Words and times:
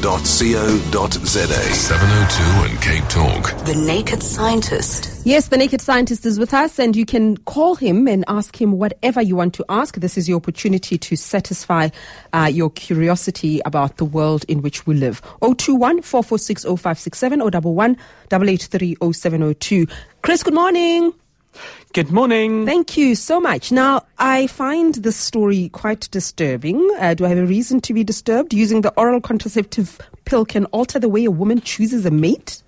capetalk.co.za. 0.00 1.62
702 1.74 2.42
and 2.70 2.80
Cape 2.80 3.04
Talk. 3.08 3.64
The 3.66 3.74
Naked 3.74 4.22
Scientist. 4.22 5.26
Yes, 5.26 5.48
the 5.48 5.58
Naked 5.58 5.80
Scientist 5.80 6.24
is 6.24 6.38
with 6.38 6.54
us, 6.54 6.78
and 6.78 6.96
you 6.96 7.04
can 7.04 7.36
call 7.38 7.74
him 7.74 8.08
and 8.08 8.24
ask 8.26 8.58
him 8.58 8.72
whatever 8.72 9.20
you 9.20 9.36
want 9.36 9.52
to 9.54 9.64
ask. 9.68 9.96
This 9.96 10.16
is 10.16 10.28
your 10.28 10.36
opportunity 10.36 10.96
to 10.96 11.16
satisfy 11.16 11.90
uh, 12.32 12.50
your 12.50 12.70
curiosity 12.70 13.60
about 13.66 13.98
the 13.98 14.06
world 14.06 14.44
in 14.48 14.62
which 14.62 14.86
we 14.86 14.94
live. 14.94 15.20
021 15.40 16.00
446 16.02 16.62
0567 16.64 17.40
or 17.42 17.50
11 17.52 17.96
883 18.32 18.96
0702. 19.12 19.86
Chris, 20.22 20.42
good 20.42 20.54
morning. 20.54 21.12
Good 21.92 22.12
morning. 22.12 22.66
Thank 22.66 22.96
you 22.96 23.16
so 23.16 23.40
much. 23.40 23.72
Now, 23.72 24.06
I 24.18 24.46
find 24.46 24.94
this 24.94 25.16
story 25.16 25.70
quite 25.70 26.08
disturbing. 26.12 26.88
Uh, 26.98 27.14
do 27.14 27.24
I 27.24 27.28
have 27.30 27.38
a 27.38 27.46
reason 27.46 27.80
to 27.80 27.92
be 27.92 28.04
disturbed? 28.04 28.54
Using 28.54 28.82
the 28.82 28.92
oral 28.96 29.20
contraceptive 29.20 29.98
pill 30.24 30.44
can 30.44 30.66
alter 30.66 31.00
the 31.00 31.08
way 31.08 31.24
a 31.24 31.30
woman 31.32 31.60
chooses 31.60 32.06
a 32.06 32.10
mate? 32.10 32.62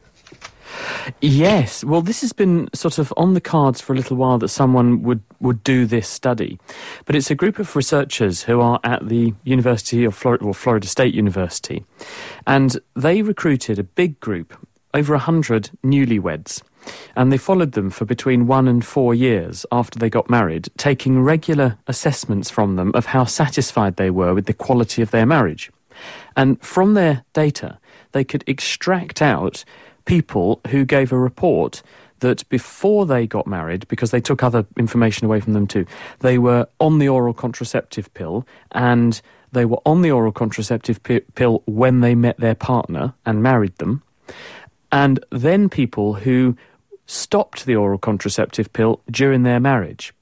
Yes, 1.21 1.85
well, 1.85 2.03
this 2.03 2.21
has 2.23 2.33
been 2.33 2.69
sort 2.75 2.99
of 2.99 3.13
on 3.17 3.35
the 3.35 3.41
cards 3.41 3.81
for 3.81 3.93
a 3.93 3.97
little 3.97 4.17
while 4.17 4.39
that 4.39 4.49
someone 4.49 5.03
would, 5.03 5.23
would 5.41 5.63
do 5.63 5.87
this 5.87 6.09
study. 6.09 6.59
But 7.05 7.15
it's 7.15 7.31
a 7.31 7.35
group 7.35 7.59
of 7.59 7.77
researchers 7.77 8.43
who 8.43 8.61
are 8.61 8.81
at 8.85 9.09
the 9.09 9.35
University 9.45 10.05
of 10.05 10.15
Florida, 10.15 10.45
or 10.45 10.55
Florida 10.55 10.87
State 10.87 11.15
University. 11.15 11.85
And 12.47 12.79
they 12.97 13.23
recruited 13.23 13.79
a 13.79 13.85
big 13.85 14.19
group, 14.21 14.55
over 14.95 15.15
100 15.15 15.71
newlyweds. 15.85 16.63
And 17.15 17.33
they 17.33 17.39
followed 17.39 17.73
them 17.73 17.91
for 17.91 18.05
between 18.05 18.47
one 18.47 18.67
and 18.67 18.85
four 18.85 19.15
years 19.15 19.65
after 19.71 19.99
they 19.99 20.11
got 20.11 20.29
married, 20.29 20.69
taking 20.77 21.21
regular 21.21 21.79
assessments 21.87 22.51
from 22.51 22.77
them 22.77 22.91
of 22.95 23.07
how 23.07 23.25
satisfied 23.25 23.97
they 23.97 24.11
were 24.11 24.35
with 24.35 24.47
the 24.47 24.53
quality 24.53 25.03
of 25.03 25.11
their 25.11 25.27
marriage. 25.27 25.71
And 26.37 26.61
from 26.61 26.95
their 26.95 27.25
data, 27.33 27.79
they 28.13 28.25
could 28.25 28.45
extract 28.47 29.23
out 29.23 29.65
people 30.05 30.61
who 30.69 30.85
gave 30.85 31.13
a 31.13 31.19
report 31.19 31.83
that 32.21 32.49
before 32.49 33.05
they 33.05 33.27
got 33.27 33.47
married, 33.47 33.87
because 33.89 34.11
they 34.11 34.21
took 34.21 34.43
other 34.43 34.65
information 34.77 35.27
away 35.27 35.41
from 35.41 35.53
them 35.53 35.67
too, 35.67 35.85
they 36.21 36.39
were 36.39 36.67
on 36.81 36.99
the 36.99 37.09
oral 37.09 37.35
contraceptive 37.35 38.13
pill 38.15 38.47
and 38.73 39.21
they 39.53 39.65
were 39.65 39.81
on 39.85 40.03
the 40.03 40.11
oral 40.11 40.33
contraceptive 40.33 41.03
pi- 41.03 41.21
pill 41.35 41.63
when 41.67 42.01
they 42.01 42.15
met 42.15 42.39
their 42.39 42.55
partner 42.55 43.13
and 43.27 43.43
married 43.43 43.77
them. 43.77 44.03
And 44.93 45.25
then 45.31 45.69
people 45.69 46.15
who 46.15 46.57
stopped 47.07 47.65
the 47.65 47.75
oral 47.75 47.99
contraceptive 47.99 48.73
pill 48.73 49.01
during 49.11 49.43
their 49.43 49.59
marriage. 49.59 50.13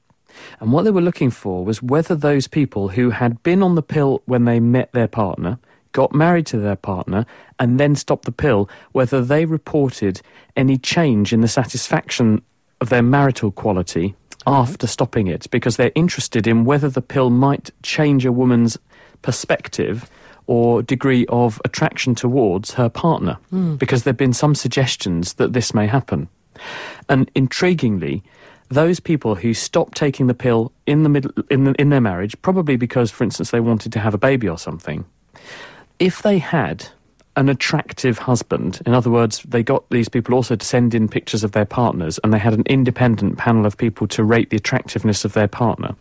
And 0.61 0.73
what 0.73 0.85
they 0.85 0.91
were 0.91 1.01
looking 1.01 1.31
for 1.31 1.65
was 1.65 1.83
whether 1.83 2.15
those 2.15 2.47
people 2.47 2.89
who 2.89 3.11
had 3.11 3.43
been 3.43 3.63
on 3.63 3.75
the 3.75 3.83
pill 3.83 4.23
when 4.27 4.45
they 4.45 4.61
met 4.61 4.93
their 4.93 5.09
partner 5.09 5.59
got 5.93 6.15
married 6.15 6.47
to 6.47 6.57
their 6.57 6.77
partner, 6.77 7.27
and 7.59 7.81
then 7.81 7.97
stopped 7.97 8.25
the 8.25 8.33
pill, 8.33 8.69
whether 8.93 9.21
they 9.21 9.45
reported 9.45 10.23
any 10.57 10.79
change 10.79 11.33
in 11.33 11.41
the 11.41 11.49
satisfaction 11.49 12.41
of 12.81 12.91
their 12.91 13.03
marital 13.03 13.51
quality 13.51 14.15
mm-hmm. 14.31 14.53
after 14.53 14.87
stopping 14.87 15.27
it, 15.27 15.51
because 15.51 15.77
they're 15.77 15.93
interested 15.97 16.47
in 16.47 16.65
whether 16.65 16.89
the 16.89 17.03
pill 17.03 17.29
might 17.29 17.71
change 17.83 18.25
a 18.25 18.31
woman's 18.31 18.79
perspective 19.23 20.09
or 20.51 20.83
degree 20.83 21.25
of 21.29 21.63
attraction 21.65 22.13
towards 22.13 22.75
her 22.75 22.89
partner, 22.89 23.39
hmm. 23.51 23.77
because 23.77 24.03
there 24.03 24.11
have 24.11 24.19
been 24.19 24.33
some 24.33 24.53
suggestions 24.53 25.35
that 25.35 25.53
this 25.53 25.73
may 25.73 25.87
happen. 25.87 26.29
And 27.09 27.33
intriguingly, 27.35 28.23
those 28.69 28.99
people 28.99 29.37
who 29.37 29.55
stopped 29.55 29.97
taking 29.97 30.27
the 30.27 30.35
pill 30.35 30.73
in 30.87 31.05
the 31.05 31.09
middle 31.09 31.31
in, 31.51 31.63
the, 31.63 31.75
in 31.79 31.91
their 31.91 32.01
marriage, 32.01 32.35
probably 32.43 32.75
because, 32.75 33.13
for 33.13 33.23
instance, 33.23 33.53
they 33.53 33.61
wanted 33.61 33.93
to 33.93 34.01
have 34.01 34.13
a 34.13 34.19
baby 34.19 34.49
or 34.49 34.59
something, 34.59 35.05
if 36.01 36.23
they 36.23 36.39
had 36.39 36.85
an 37.37 37.49
attractive 37.49 38.19
husband, 38.19 38.81
in 38.85 38.93
other 38.93 39.09
words, 39.09 39.45
they 39.45 39.63
got 39.63 39.89
these 39.91 40.09
people 40.09 40.35
also 40.35 40.57
to 40.57 40.67
send 40.67 40.97
in 40.97 41.07
pictures 41.07 41.45
of 41.45 41.53
their 41.53 41.65
partners, 41.65 42.19
and 42.25 42.35
they 42.35 42.41
had 42.41 42.55
an 42.55 42.65
independent 42.67 43.39
panel 43.39 43.67
of 43.67 43.77
people 43.77 44.09
to 44.09 44.25
rate 44.25 44.51
the 44.51 44.57
attractiveness 44.57 45.25
of 45.25 45.33
their 45.33 45.47
partner. 45.47 45.95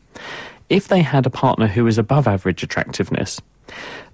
If 0.70 0.88
they 0.88 1.04
had 1.04 1.28
a 1.28 1.30
partner 1.30 1.68
who 1.68 1.84
was 1.84 2.00
above 2.00 2.28
average 2.28 2.64
attractiveness, 2.64 3.40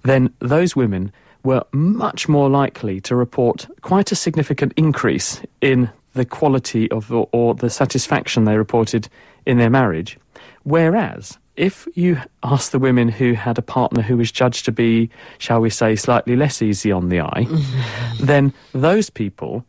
then 0.02 0.32
those 0.40 0.76
women 0.76 1.12
were 1.42 1.64
much 1.72 2.28
more 2.28 2.50
likely 2.50 3.00
to 3.00 3.14
report 3.14 3.66
quite 3.80 4.10
a 4.10 4.16
significant 4.16 4.72
increase 4.76 5.40
in 5.60 5.90
the 6.14 6.24
quality 6.24 6.90
of 6.90 7.12
or, 7.12 7.28
or 7.32 7.54
the 7.54 7.70
satisfaction 7.70 8.44
they 8.44 8.56
reported 8.56 9.08
in 9.44 9.58
their 9.58 9.70
marriage. 9.70 10.18
Whereas, 10.64 11.38
if 11.54 11.86
you 11.94 12.20
ask 12.42 12.72
the 12.72 12.78
women 12.78 13.08
who 13.08 13.34
had 13.34 13.58
a 13.58 13.62
partner 13.62 14.02
who 14.02 14.16
was 14.16 14.32
judged 14.32 14.64
to 14.64 14.72
be, 14.72 15.08
shall 15.38 15.60
we 15.60 15.70
say, 15.70 15.94
slightly 15.94 16.36
less 16.36 16.60
easy 16.60 16.90
on 16.90 17.08
the 17.08 17.20
eye, 17.20 17.46
then 18.20 18.52
those 18.72 19.08
people 19.08 19.64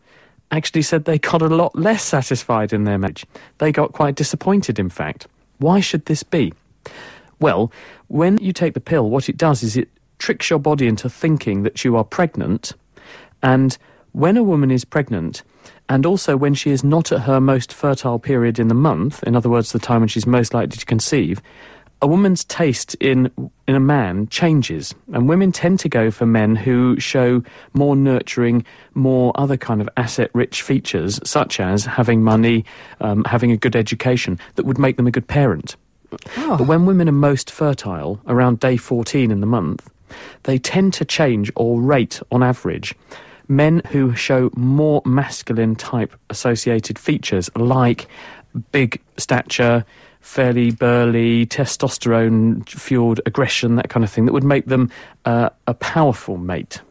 actually 0.52 0.82
said 0.82 1.06
they 1.06 1.20
got 1.20 1.42
a 1.42 1.48
lot 1.48 1.76
less 1.76 2.04
satisfied 2.04 2.74
in 2.74 2.86
their 2.86 2.98
marriage. 2.98 3.26
They 3.60 3.72
got 3.72 3.94
quite 3.94 4.16
disappointed, 4.16 4.80
in 4.80 4.90
fact. 4.90 5.28
Why 5.60 5.80
should 5.80 6.06
this 6.06 6.24
be? 6.24 6.54
Well, 7.40 7.72
when 8.08 8.38
you 8.40 8.54
take 8.54 8.74
the 8.74 8.80
pill, 8.80 9.10
what 9.10 9.30
it 9.30 9.38
does 9.38 9.64
is 9.64 9.78
it 9.78 9.90
tricks 10.18 10.50
your 10.50 10.60
body 10.60 10.88
into 10.88 11.10
thinking 11.10 11.64
that 11.64 11.84
you 11.84 11.96
are 11.96 12.04
pregnant. 12.04 12.74
And 13.44 13.78
when 14.14 14.38
a 14.38 14.44
woman 14.44 14.72
is 14.72 14.84
pregnant, 14.84 15.44
and 15.90 16.06
also 16.06 16.36
when 16.36 16.54
she 16.54 16.72
is 16.72 16.84
not 16.84 17.12
at 17.12 17.22
her 17.22 17.40
most 17.40 17.72
fertile 17.72 18.20
period 18.20 18.60
in 18.60 18.68
the 18.68 18.74
month, 18.74 19.24
in 19.24 19.36
other 19.36 19.50
words, 19.50 19.72
the 19.72 19.80
time 19.80 20.02
when 20.02 20.08
she's 20.08 20.26
most 20.26 20.54
likely 20.54 20.78
to 20.78 20.86
conceive, 20.86 21.42
a 22.02 22.08
woman's 22.08 22.44
taste 22.44 22.96
in 22.96 23.32
in 23.68 23.76
a 23.76 23.80
man 23.80 24.28
changes, 24.28 24.94
and 25.14 25.28
women 25.28 25.52
tend 25.52 25.80
to 25.80 25.90
go 25.90 26.12
for 26.12 26.26
men 26.26 26.56
who 26.56 27.00
show 27.00 27.44
more 27.74 27.96
nurturing, 27.96 28.64
more 28.94 29.32
other 29.36 29.58
kind 29.58 29.82
of 29.82 29.90
asset-rich 29.98 30.62
features, 30.62 31.20
such 31.24 31.60
as 31.60 31.86
having 31.86 32.24
money, 32.24 32.66
um, 33.02 33.24
having 33.26 33.52
a 33.52 33.58
good 33.58 33.76
education, 33.76 34.40
that 34.56 34.66
would 34.66 34.78
make 34.78 34.96
them 34.98 35.08
a 35.08 35.12
good 35.12 35.28
parent. 35.28 35.76
But 36.36 36.68
when 36.68 36.86
women 36.86 37.10
are 37.10 37.14
most 37.14 37.52
fertile, 37.52 38.20
around 38.28 38.60
day 38.60 38.78
14 38.78 39.32
in 39.32 39.42
the 39.42 39.48
month, 39.48 39.90
they 40.44 40.58
tend 40.58 40.94
to 40.94 41.06
change 41.06 41.52
or 41.56 41.82
rate 41.82 42.22
on 42.32 42.44
average 42.44 42.96
men 43.48 43.82
who 43.92 44.16
show 44.16 44.50
more 44.56 45.02
masculine 45.06 45.76
type 45.76 46.14
associated 46.30 47.00
features 47.00 47.50
like 47.56 48.08
big 48.72 49.02
stature, 49.18 49.86
fairly 50.22 50.72
burly, 50.72 51.46
testosterone 51.46 52.68
fueled 52.68 53.22
aggression, 53.26 53.76
that 53.76 53.90
kind 53.90 54.04
of 54.04 54.12
thing, 54.12 54.26
that 54.26 54.34
would 54.34 54.44
make 54.44 54.66
them 54.66 54.92
uh, 55.26 55.50
a 55.68 55.74
powerful 55.74 56.38
mate. 56.38 56.82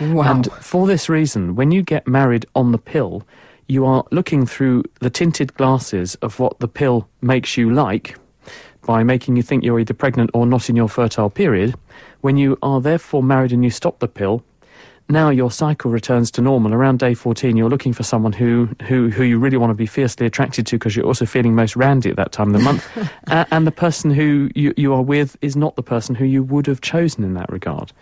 Wow. 0.00 0.30
And 0.30 0.52
for 0.52 0.86
this 0.86 1.08
reason, 1.08 1.56
when 1.56 1.70
you 1.70 1.82
get 1.82 2.06
married 2.06 2.46
on 2.54 2.72
the 2.72 2.78
pill, 2.78 3.26
you 3.68 3.84
are 3.86 4.04
looking 4.10 4.46
through 4.46 4.84
the 5.00 5.10
tinted 5.10 5.54
glasses 5.54 6.14
of 6.16 6.38
what 6.38 6.58
the 6.60 6.68
pill 6.68 7.08
makes 7.20 7.56
you 7.56 7.70
like 7.72 8.16
by 8.86 9.02
making 9.02 9.36
you 9.36 9.42
think 9.42 9.64
you're 9.64 9.80
either 9.80 9.94
pregnant 9.94 10.30
or 10.34 10.46
not 10.46 10.68
in 10.68 10.76
your 10.76 10.88
fertile 10.88 11.30
period. 11.30 11.74
When 12.20 12.36
you 12.36 12.58
are 12.62 12.80
therefore 12.80 13.22
married 13.22 13.52
and 13.52 13.64
you 13.64 13.70
stop 13.70 13.98
the 13.98 14.08
pill, 14.08 14.44
now 15.08 15.30
your 15.30 15.50
cycle 15.50 15.90
returns 15.90 16.30
to 16.32 16.40
normal. 16.40 16.72
Around 16.72 17.00
day 17.00 17.14
14, 17.14 17.56
you're 17.56 17.68
looking 17.68 17.92
for 17.92 18.02
someone 18.02 18.32
who, 18.32 18.68
who, 18.82 19.10
who 19.10 19.24
you 19.24 19.38
really 19.38 19.56
want 19.56 19.70
to 19.70 19.74
be 19.74 19.86
fiercely 19.86 20.26
attracted 20.26 20.66
to 20.68 20.76
because 20.76 20.96
you're 20.96 21.06
also 21.06 21.26
feeling 21.26 21.54
most 21.54 21.76
randy 21.76 22.10
at 22.10 22.16
that 22.16 22.32
time 22.32 22.54
of 22.54 22.60
the 22.60 22.64
month. 22.64 22.88
uh, 23.26 23.44
and 23.50 23.66
the 23.66 23.72
person 23.72 24.10
who 24.10 24.50
you, 24.54 24.72
you 24.76 24.94
are 24.94 25.02
with 25.02 25.36
is 25.42 25.56
not 25.56 25.76
the 25.76 25.82
person 25.82 26.14
who 26.14 26.24
you 26.24 26.42
would 26.42 26.66
have 26.66 26.80
chosen 26.80 27.24
in 27.24 27.34
that 27.34 27.50
regard. 27.50 27.92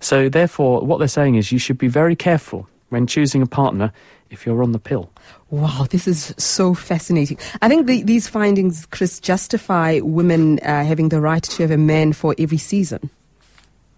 So, 0.00 0.28
therefore, 0.28 0.80
what 0.80 0.98
they're 0.98 1.08
saying 1.08 1.34
is 1.34 1.52
you 1.52 1.58
should 1.58 1.78
be 1.78 1.88
very 1.88 2.16
careful 2.16 2.68
when 2.88 3.06
choosing 3.06 3.42
a 3.42 3.46
partner 3.46 3.92
if 4.30 4.46
you're 4.46 4.62
on 4.62 4.72
the 4.72 4.78
pill. 4.78 5.10
Wow, 5.50 5.86
this 5.90 6.08
is 6.08 6.34
so 6.36 6.74
fascinating. 6.74 7.38
I 7.62 7.68
think 7.68 7.86
the, 7.86 8.02
these 8.02 8.26
findings, 8.28 8.86
Chris, 8.86 9.20
justify 9.20 10.00
women 10.02 10.58
uh, 10.60 10.84
having 10.84 11.08
the 11.10 11.20
right 11.20 11.42
to 11.42 11.62
have 11.62 11.70
a 11.70 11.76
man 11.76 12.12
for 12.12 12.34
every 12.38 12.58
season. 12.58 13.10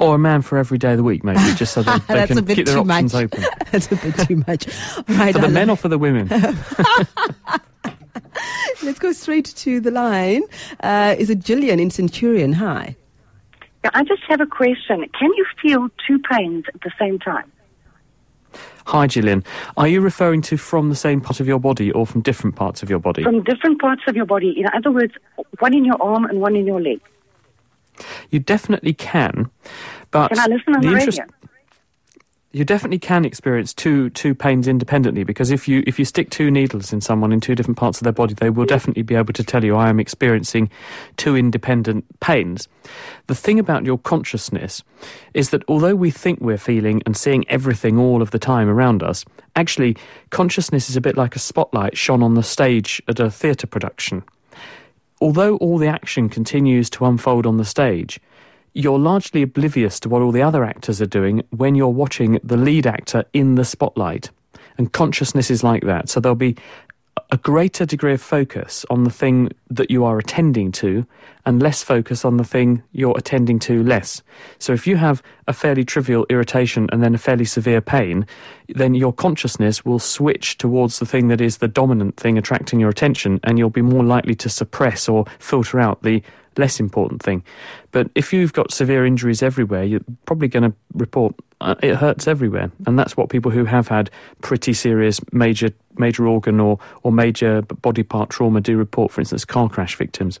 Or 0.00 0.14
a 0.14 0.18
man 0.18 0.42
for 0.42 0.58
every 0.58 0.78
day 0.78 0.92
of 0.92 0.96
the 0.96 1.02
week, 1.02 1.24
maybe, 1.24 1.40
just 1.56 1.74
so 1.74 1.82
they, 1.82 1.90
they 1.90 1.98
That's 2.14 2.30
a 2.30 2.34
can 2.36 2.44
bit 2.44 2.54
keep 2.54 2.66
their 2.66 2.76
too 2.76 2.80
options 2.88 3.12
much. 3.14 3.24
open. 3.24 3.44
That's 3.72 3.90
a 3.90 3.96
bit 3.96 4.14
too 4.28 4.36
much. 4.46 4.68
Right, 5.08 5.32
For 5.32 5.40
the 5.40 5.46
Alan, 5.46 5.52
men 5.54 5.70
or 5.70 5.76
for 5.76 5.88
the 5.88 5.98
women? 5.98 6.28
let's 8.84 9.00
go 9.00 9.10
straight 9.10 9.46
to 9.46 9.80
the 9.80 9.90
line. 9.90 10.42
Uh, 10.84 11.16
is 11.18 11.30
it 11.30 11.40
Gillian 11.40 11.80
in 11.80 11.90
Centurion? 11.90 12.52
Hi. 12.52 12.94
Yeah, 13.82 13.90
I 13.94 14.04
just 14.04 14.22
have 14.28 14.40
a 14.40 14.46
question. 14.46 15.04
Can 15.18 15.32
you 15.36 15.44
feel 15.60 15.88
two 16.06 16.20
pains 16.20 16.66
at 16.72 16.80
the 16.82 16.92
same 16.96 17.18
time? 17.18 17.50
Hi, 18.86 19.06
Gillian. 19.06 19.44
Are 19.76 19.86
you 19.86 20.00
referring 20.00 20.40
to 20.42 20.56
from 20.56 20.88
the 20.88 20.96
same 20.96 21.20
part 21.20 21.40
of 21.40 21.46
your 21.46 21.60
body 21.60 21.92
or 21.92 22.06
from 22.06 22.22
different 22.22 22.56
parts 22.56 22.82
of 22.82 22.88
your 22.88 22.98
body? 22.98 23.22
From 23.22 23.42
different 23.42 23.80
parts 23.80 24.02
of 24.06 24.16
your 24.16 24.24
body. 24.24 24.54
In 24.58 24.66
other 24.74 24.90
words, 24.90 25.12
one 25.58 25.74
in 25.74 25.84
your 25.84 26.00
arm 26.02 26.24
and 26.24 26.40
one 26.40 26.56
in 26.56 26.66
your 26.66 26.80
leg. 26.80 27.00
You 28.30 28.38
definitely 28.38 28.94
can, 28.94 29.50
but 30.10 30.28
Can 30.28 30.38
I 30.38 30.46
listen 30.46 30.74
on 30.74 30.80
the, 30.80 30.88
interest- 30.88 31.18
radio? 31.18 31.34
You 32.50 32.64
definitely 32.64 32.98
can 32.98 33.26
experience 33.26 33.74
two 33.74 34.08
two 34.10 34.34
pains 34.34 34.66
independently 34.66 35.22
because 35.22 35.50
if 35.50 35.68
you 35.68 35.82
if 35.86 35.98
you 35.98 36.04
stick 36.04 36.30
two 36.30 36.50
needles 36.50 36.92
in 36.92 37.00
someone 37.00 37.30
in 37.30 37.40
two 37.40 37.54
different 37.54 37.76
parts 37.76 37.98
of 37.98 38.04
their 38.04 38.12
body, 38.12 38.32
they 38.34 38.48
will 38.48 38.64
definitely 38.64 39.02
be 39.02 39.14
able 39.14 39.34
to 39.34 39.44
tell 39.44 39.62
you 39.62 39.76
I 39.76 39.90
am 39.90 40.00
experiencing 40.00 40.70
two 41.18 41.36
independent 41.36 42.06
pains. 42.20 42.66
The 43.26 43.34
thing 43.34 43.58
about 43.58 43.84
your 43.84 43.98
consciousness 43.98 44.82
is 45.34 45.50
that 45.50 45.62
although 45.68 45.94
we 45.94 46.10
think 46.10 46.40
we're 46.40 46.56
feeling 46.56 47.02
and 47.04 47.16
seeing 47.16 47.48
everything 47.50 47.98
all 47.98 48.22
of 48.22 48.30
the 48.30 48.38
time 48.38 48.68
around 48.68 49.02
us, 49.02 49.26
actually 49.54 49.96
consciousness 50.30 50.88
is 50.88 50.96
a 50.96 51.02
bit 51.02 51.18
like 51.18 51.36
a 51.36 51.40
spotlight 51.40 51.98
shone 51.98 52.22
on 52.22 52.34
the 52.34 52.42
stage 52.42 53.02
at 53.08 53.20
a 53.20 53.30
theatre 53.30 53.66
production 53.66 54.24
although 55.20 55.56
all 55.56 55.78
the 55.78 55.88
action 55.88 56.28
continues 56.28 56.88
to 56.90 57.04
unfold 57.04 57.46
on 57.46 57.56
the 57.56 57.64
stage, 57.64 58.20
you're 58.74 58.98
largely 58.98 59.42
oblivious 59.42 60.00
to 60.00 60.08
what 60.08 60.22
all 60.22 60.32
the 60.32 60.42
other 60.42 60.64
actors 60.64 61.00
are 61.00 61.06
doing 61.06 61.42
when 61.50 61.74
you're 61.74 61.88
watching 61.88 62.38
the 62.42 62.56
lead 62.56 62.86
actor 62.86 63.24
in 63.32 63.54
the 63.54 63.64
spotlight. 63.64 64.30
And 64.76 64.92
consciousness 64.92 65.50
is 65.50 65.64
like 65.64 65.82
that. 65.84 66.08
So 66.08 66.20
there'll 66.20 66.36
be 66.36 66.56
a 67.30 67.36
greater 67.36 67.84
degree 67.84 68.14
of 68.14 68.22
focus 68.22 68.86
on 68.90 69.04
the 69.04 69.10
thing 69.10 69.50
that 69.70 69.90
you 69.90 70.04
are 70.04 70.18
attending 70.18 70.72
to 70.72 71.06
and 71.44 71.62
less 71.62 71.82
focus 71.82 72.24
on 72.24 72.36
the 72.36 72.44
thing 72.44 72.82
you're 72.92 73.16
attending 73.16 73.58
to 73.58 73.82
less. 73.82 74.22
So 74.58 74.72
if 74.72 74.86
you 74.86 74.96
have 74.96 75.22
a 75.46 75.52
fairly 75.52 75.84
trivial 75.84 76.26
irritation 76.28 76.88
and 76.92 77.02
then 77.02 77.14
a 77.14 77.18
fairly 77.18 77.44
severe 77.44 77.80
pain, 77.80 78.26
then 78.68 78.94
your 78.94 79.12
consciousness 79.12 79.84
will 79.84 79.98
switch 79.98 80.58
towards 80.58 80.98
the 80.98 81.06
thing 81.06 81.28
that 81.28 81.40
is 81.40 81.58
the 81.58 81.68
dominant 81.68 82.16
thing 82.16 82.38
attracting 82.38 82.80
your 82.80 82.90
attention 82.90 83.40
and 83.44 83.58
you'll 83.58 83.70
be 83.70 83.82
more 83.82 84.04
likely 84.04 84.34
to 84.36 84.48
suppress 84.48 85.08
or 85.08 85.24
filter 85.38 85.80
out 85.80 86.02
the 86.02 86.22
less 86.58 86.80
important 86.80 87.22
thing. 87.22 87.42
But 87.92 88.10
if 88.14 88.32
you've 88.32 88.52
got 88.52 88.72
severe 88.72 89.06
injuries 89.06 89.42
everywhere, 89.42 89.84
you're 89.84 90.04
probably 90.26 90.48
going 90.48 90.70
to 90.70 90.76
report 90.92 91.34
uh, 91.60 91.74
it 91.82 91.96
hurts 91.96 92.28
everywhere, 92.28 92.70
and 92.86 92.96
that's 92.96 93.16
what 93.16 93.30
people 93.30 93.50
who 93.50 93.64
have 93.64 93.88
had 93.88 94.10
pretty 94.42 94.72
serious 94.72 95.20
major 95.32 95.70
major 95.96 96.26
organ 96.28 96.60
or 96.60 96.78
or 97.02 97.10
major 97.10 97.62
body 97.62 98.04
part 98.04 98.30
trauma 98.30 98.60
do 98.60 98.76
report. 98.76 99.10
For 99.10 99.20
instance, 99.20 99.44
car 99.58 99.68
crash 99.68 99.96
victims. 99.96 100.40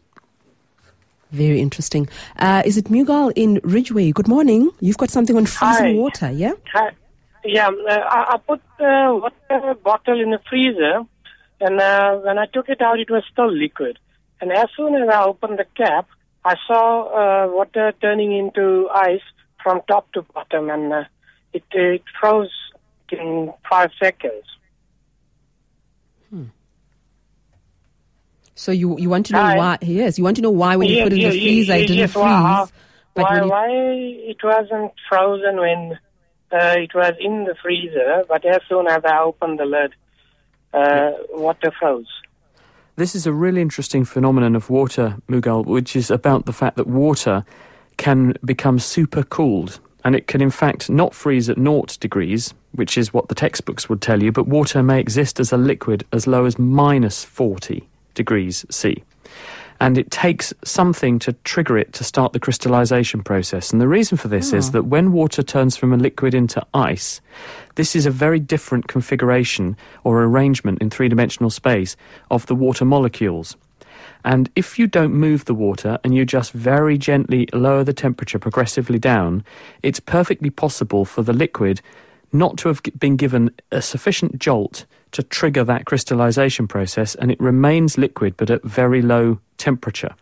Very 1.32 1.60
interesting. 1.60 2.08
Uh, 2.38 2.62
is 2.64 2.76
it 2.76 2.84
Mughal 2.84 3.32
in 3.34 3.60
Ridgeway? 3.64 4.12
Good 4.12 4.28
morning. 4.28 4.70
You've 4.80 4.96
got 4.96 5.10
something 5.10 5.36
on 5.36 5.44
freezing 5.46 5.96
Hi. 5.96 6.02
water, 6.04 6.30
yeah? 6.30 6.52
Hi. 6.72 6.90
Yeah, 7.44 7.68
uh, 7.68 8.04
I, 8.16 8.34
I 8.34 8.36
put 8.38 8.60
uh, 8.80 9.18
water 9.22 9.74
bottle 9.74 10.20
in 10.20 10.30
the 10.30 10.40
freezer, 10.48 10.96
and 11.60 11.80
uh, 11.80 12.16
when 12.26 12.38
I 12.38 12.46
took 12.46 12.68
it 12.68 12.80
out, 12.80 12.98
it 13.00 13.10
was 13.10 13.24
still 13.32 13.52
liquid. 13.52 13.98
And 14.40 14.52
as 14.52 14.68
soon 14.76 14.94
as 14.94 15.08
I 15.08 15.24
opened 15.24 15.58
the 15.58 15.66
cap, 15.76 16.06
I 16.44 16.54
saw 16.66 16.84
uh, 17.20 17.52
water 17.52 17.92
turning 18.00 18.32
into 18.32 18.88
ice 18.94 19.26
from 19.62 19.80
top 19.88 20.12
to 20.12 20.22
bottom, 20.22 20.70
and 20.70 20.92
uh, 20.92 21.04
it, 21.52 21.64
it 21.72 22.04
froze 22.20 22.56
in 23.10 23.52
five 23.68 23.90
seconds. 24.00 24.44
So 28.58 28.72
you 28.72 28.98
you 28.98 29.08
want 29.08 29.26
to 29.26 29.34
know 29.34 29.40
Hi. 29.42 29.56
why? 29.56 29.78
Yes, 29.82 30.18
you 30.18 30.24
want 30.24 30.36
to 30.36 30.42
know 30.42 30.50
why 30.50 30.74
when 30.74 30.88
you 30.88 31.02
put 31.04 31.12
it 31.12 31.16
in 31.16 31.20
yes, 31.22 31.32
the 31.32 31.38
yes, 31.38 31.44
freezer 31.46 31.72
it 31.74 31.80
didn't 31.86 31.96
yes, 31.98 32.12
freeze. 32.12 32.22
why- 32.24 32.66
but 33.14 33.24
why, 33.24 33.34
when 33.34 33.44
you- 33.44 33.50
why 33.50 33.68
it 34.32 34.36
wasn't 34.42 34.92
frozen 35.08 35.56
when 35.60 35.98
uh, 36.50 36.74
it 36.76 36.92
was 36.94 37.12
in 37.20 37.44
the 37.44 37.54
freezer, 37.62 38.24
but 38.28 38.44
as 38.44 38.60
soon 38.68 38.86
as 38.88 39.02
I 39.04 39.18
opened 39.20 39.60
the 39.60 39.64
lid, 39.64 39.92
uh, 40.72 41.10
water 41.34 41.70
froze. 41.78 42.08
This 42.96 43.14
is 43.14 43.26
a 43.26 43.32
really 43.32 43.60
interesting 43.60 44.04
phenomenon 44.04 44.56
of 44.56 44.70
water, 44.70 45.16
Mughal, 45.28 45.64
which 45.64 45.94
is 45.94 46.10
about 46.10 46.46
the 46.46 46.52
fact 46.52 46.76
that 46.78 46.86
water 46.88 47.44
can 47.96 48.34
become 48.44 48.78
super 48.80 49.22
cooled. 49.22 49.78
And 50.04 50.16
it 50.16 50.26
can, 50.26 50.40
in 50.40 50.50
fact, 50.50 50.88
not 50.90 51.14
freeze 51.14 51.48
at 51.48 51.58
naught 51.58 51.96
degrees, 52.00 52.54
which 52.72 52.96
is 52.98 53.12
what 53.12 53.28
the 53.28 53.34
textbooks 53.34 53.88
would 53.88 54.00
tell 54.00 54.22
you, 54.22 54.32
but 54.32 54.48
water 54.48 54.82
may 54.82 54.98
exist 54.98 55.38
as 55.38 55.52
a 55.52 55.56
liquid 55.56 56.04
as 56.12 56.26
low 56.26 56.44
as 56.44 56.58
minus 56.58 57.22
40 57.24 57.88
degrees 58.14 58.64
C. 58.70 59.02
And 59.80 59.96
it 59.96 60.10
takes 60.10 60.52
something 60.64 61.20
to 61.20 61.34
trigger 61.44 61.78
it 61.78 61.92
to 61.92 62.04
start 62.04 62.32
the 62.32 62.40
crystallization 62.40 63.22
process. 63.22 63.70
And 63.70 63.80
the 63.80 63.86
reason 63.86 64.18
for 64.18 64.26
this 64.26 64.52
is 64.52 64.68
hmm. 64.68 64.72
that 64.72 64.82
when 64.84 65.12
water 65.12 65.42
turns 65.42 65.76
from 65.76 65.92
a 65.92 65.96
liquid 65.96 66.34
into 66.34 66.66
ice, 66.74 67.20
this 67.76 67.94
is 67.94 68.04
a 68.04 68.10
very 68.10 68.40
different 68.40 68.88
configuration 68.88 69.76
or 70.02 70.22
arrangement 70.22 70.82
in 70.82 70.90
three 70.90 71.08
dimensional 71.08 71.50
space 71.50 71.96
of 72.30 72.46
the 72.46 72.56
water 72.56 72.84
molecules. 72.84 73.56
And 74.24 74.50
if 74.56 74.78
you 74.78 74.86
don't 74.88 75.14
move 75.14 75.44
the 75.44 75.54
water 75.54 75.98
and 76.02 76.14
you 76.14 76.24
just 76.24 76.52
very 76.52 76.98
gently 76.98 77.48
lower 77.52 77.84
the 77.84 77.92
temperature 77.92 78.38
progressively 78.38 78.98
down, 78.98 79.44
it's 79.82 80.00
perfectly 80.00 80.50
possible 80.50 81.04
for 81.04 81.22
the 81.22 81.32
liquid 81.32 81.80
not 82.32 82.58
to 82.58 82.68
have 82.68 82.82
been 82.98 83.16
given 83.16 83.50
a 83.70 83.80
sufficient 83.80 84.38
jolt 84.38 84.84
to 85.12 85.22
trigger 85.22 85.64
that 85.64 85.86
crystallization 85.86 86.68
process 86.68 87.14
and 87.14 87.30
it 87.30 87.40
remains 87.40 87.98
liquid 87.98 88.36
but 88.36 88.50
at 88.50 88.62
very 88.64 89.02
low 89.02 89.38
temperature. 89.56 90.14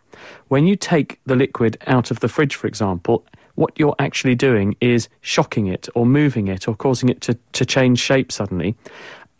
When 0.48 0.66
you 0.66 0.76
take 0.76 1.20
the 1.26 1.36
liquid 1.36 1.76
out 1.86 2.10
of 2.10 2.20
the 2.20 2.28
fridge, 2.28 2.54
for 2.54 2.66
example, 2.66 3.24
what 3.54 3.78
you're 3.78 3.96
actually 3.98 4.34
doing 4.34 4.76
is 4.80 5.08
shocking 5.20 5.66
it 5.66 5.88
or 5.94 6.06
moving 6.06 6.48
it 6.48 6.68
or 6.68 6.74
causing 6.74 7.08
it 7.08 7.20
to, 7.22 7.38
to 7.52 7.64
change 7.64 7.98
shape 7.98 8.30
suddenly. 8.30 8.76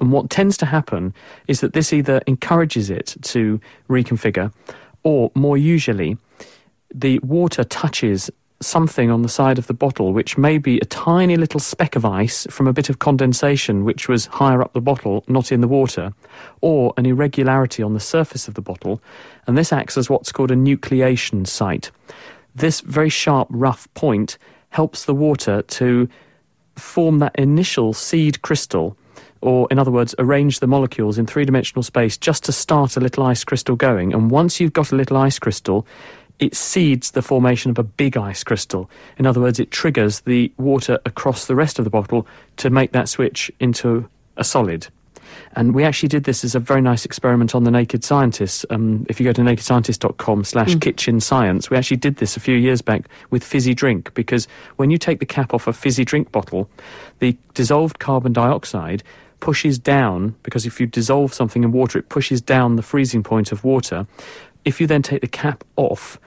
And 0.00 0.12
what 0.12 0.30
tends 0.30 0.56
to 0.58 0.66
happen 0.66 1.14
is 1.48 1.60
that 1.60 1.72
this 1.72 1.92
either 1.92 2.20
encourages 2.26 2.90
it 2.90 3.16
to 3.22 3.60
reconfigure, 3.88 4.52
or 5.02 5.30
more 5.34 5.56
usually, 5.56 6.18
the 6.94 7.18
water 7.20 7.64
touches 7.64 8.30
something 8.60 9.10
on 9.10 9.22
the 9.22 9.28
side 9.28 9.58
of 9.58 9.66
the 9.66 9.74
bottle, 9.74 10.12
which 10.12 10.38
may 10.38 10.58
be 10.58 10.78
a 10.78 10.84
tiny 10.86 11.36
little 11.36 11.60
speck 11.60 11.94
of 11.94 12.04
ice 12.04 12.46
from 12.50 12.66
a 12.66 12.72
bit 12.72 12.88
of 12.88 12.98
condensation 12.98 13.84
which 13.84 14.08
was 14.08 14.26
higher 14.26 14.62
up 14.62 14.72
the 14.72 14.80
bottle, 14.80 15.24
not 15.28 15.52
in 15.52 15.60
the 15.60 15.68
water, 15.68 16.12
or 16.62 16.94
an 16.96 17.06
irregularity 17.06 17.82
on 17.82 17.92
the 17.92 18.00
surface 18.00 18.48
of 18.48 18.54
the 18.54 18.62
bottle, 18.62 19.00
and 19.46 19.58
this 19.58 19.72
acts 19.72 19.96
as 19.96 20.08
what's 20.08 20.32
called 20.32 20.50
a 20.50 20.56
nucleation 20.56 21.46
site. 21.46 21.90
This 22.54 22.80
very 22.80 23.10
sharp, 23.10 23.48
rough 23.50 23.92
point 23.94 24.38
helps 24.70 25.04
the 25.04 25.14
water 25.14 25.62
to 25.62 26.08
form 26.76 27.18
that 27.18 27.34
initial 27.36 27.92
seed 27.92 28.40
crystal, 28.42 28.96
or 29.42 29.68
in 29.70 29.78
other 29.78 29.90
words, 29.90 30.14
arrange 30.18 30.60
the 30.60 30.66
molecules 30.66 31.18
in 31.18 31.26
three 31.26 31.44
dimensional 31.44 31.82
space 31.82 32.16
just 32.16 32.44
to 32.44 32.52
start 32.52 32.96
a 32.96 33.00
little 33.00 33.24
ice 33.24 33.44
crystal 33.44 33.76
going. 33.76 34.12
And 34.12 34.30
once 34.30 34.60
you've 34.60 34.72
got 34.72 34.92
a 34.92 34.96
little 34.96 35.16
ice 35.18 35.38
crystal, 35.38 35.86
it 36.38 36.54
seeds 36.54 37.12
the 37.12 37.22
formation 37.22 37.70
of 37.70 37.78
a 37.78 37.82
big 37.82 38.16
ice 38.16 38.44
crystal. 38.44 38.90
In 39.16 39.26
other 39.26 39.40
words, 39.40 39.58
it 39.58 39.70
triggers 39.70 40.20
the 40.20 40.52
water 40.58 40.98
across 41.04 41.46
the 41.46 41.54
rest 41.54 41.78
of 41.78 41.84
the 41.84 41.90
bottle 41.90 42.26
to 42.56 42.70
make 42.70 42.92
that 42.92 43.08
switch 43.08 43.50
into 43.58 44.08
a 44.36 44.44
solid. 44.44 44.88
And 45.54 45.74
we 45.74 45.84
actually 45.84 46.08
did 46.08 46.24
this 46.24 46.44
as 46.44 46.54
a 46.54 46.60
very 46.60 46.80
nice 46.80 47.04
experiment 47.04 47.54
on 47.54 47.64
the 47.64 47.70
Naked 47.70 48.04
Scientists. 48.04 48.64
Um, 48.70 49.06
if 49.08 49.18
you 49.18 49.24
go 49.24 49.32
to 49.32 49.40
nakedscientist.com 49.40 50.44
slash 50.44 50.76
kitchen 50.76 51.20
science, 51.20 51.70
we 51.70 51.76
actually 51.76 51.96
did 51.96 52.16
this 52.16 52.36
a 52.36 52.40
few 52.40 52.56
years 52.56 52.82
back 52.82 53.08
with 53.30 53.42
fizzy 53.42 53.74
drink 53.74 54.12
because 54.14 54.46
when 54.76 54.90
you 54.90 54.98
take 54.98 55.18
the 55.18 55.26
cap 55.26 55.54
off 55.54 55.66
a 55.66 55.72
fizzy 55.72 56.04
drink 56.04 56.30
bottle, 56.32 56.68
the 57.18 57.36
dissolved 57.54 57.98
carbon 57.98 58.32
dioxide 58.32 59.02
pushes 59.40 59.78
down, 59.78 60.34
because 60.42 60.66
if 60.66 60.80
you 60.80 60.86
dissolve 60.86 61.32
something 61.32 61.62
in 61.62 61.72
water, 61.72 61.98
it 61.98 62.08
pushes 62.08 62.40
down 62.40 62.76
the 62.76 62.82
freezing 62.82 63.22
point 63.22 63.52
of 63.52 63.64
water. 63.64 64.06
If 64.66 64.78
you 64.78 64.86
then 64.86 65.00
take 65.00 65.22
the 65.22 65.28
cap 65.28 65.64
off, 65.76 66.20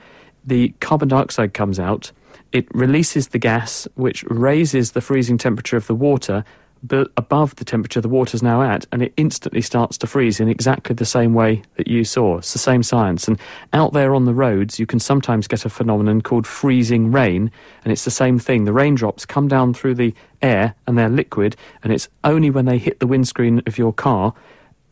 the 0.43 0.69
carbon 0.79 1.09
dioxide 1.09 1.53
comes 1.53 1.79
out, 1.79 2.11
it 2.51 2.65
releases 2.73 3.27
the 3.27 3.37
gas, 3.37 3.87
which 3.93 4.23
raises 4.23 4.93
the 4.93 5.01
freezing 5.01 5.37
temperature 5.37 5.77
of 5.77 5.85
the 5.85 5.93
water 5.93 6.43
but 6.83 7.11
above 7.17 7.55
the 7.57 7.65
temperature 7.65 8.01
the 8.01 8.09
water's 8.09 8.43
now 8.43 8.61
at, 8.61 8.85
and 8.91 9.01
it 9.01 9.13
instantly 9.17 9.61
starts 9.61 9.97
to 9.97 10.07
freeze 10.07 10.39
in 10.39 10.47
exactly 10.47 10.93
the 10.93 11.05
same 11.05 11.33
way 11.33 11.61
that 11.75 11.87
you 11.87 12.03
saw. 12.03 12.37
It's 12.37 12.53
the 12.53 12.59
same 12.59 12.83
science. 12.83 13.27
And 13.27 13.39
out 13.73 13.93
there 13.93 14.15
on 14.15 14.25
the 14.25 14.33
roads, 14.33 14.79
you 14.79 14.85
can 14.85 14.99
sometimes 14.99 15.47
get 15.47 15.65
a 15.65 15.69
phenomenon 15.69 16.21
called 16.21 16.47
freezing 16.47 17.11
rain, 17.11 17.51
and 17.83 17.91
it's 17.91 18.05
the 18.05 18.11
same 18.11 18.39
thing. 18.39 18.65
The 18.65 18.73
raindrops 18.73 19.25
come 19.25 19.47
down 19.47 19.73
through 19.73 19.95
the 19.95 20.13
air 20.41 20.75
and 20.87 20.97
they're 20.97 21.09
liquid, 21.09 21.55
and 21.83 21.91
it's 21.91 22.07
only 22.23 22.49
when 22.49 22.65
they 22.65 22.77
hit 22.77 22.99
the 22.99 23.07
windscreen 23.07 23.61
of 23.67 23.77
your 23.77 23.93
car 23.93 24.33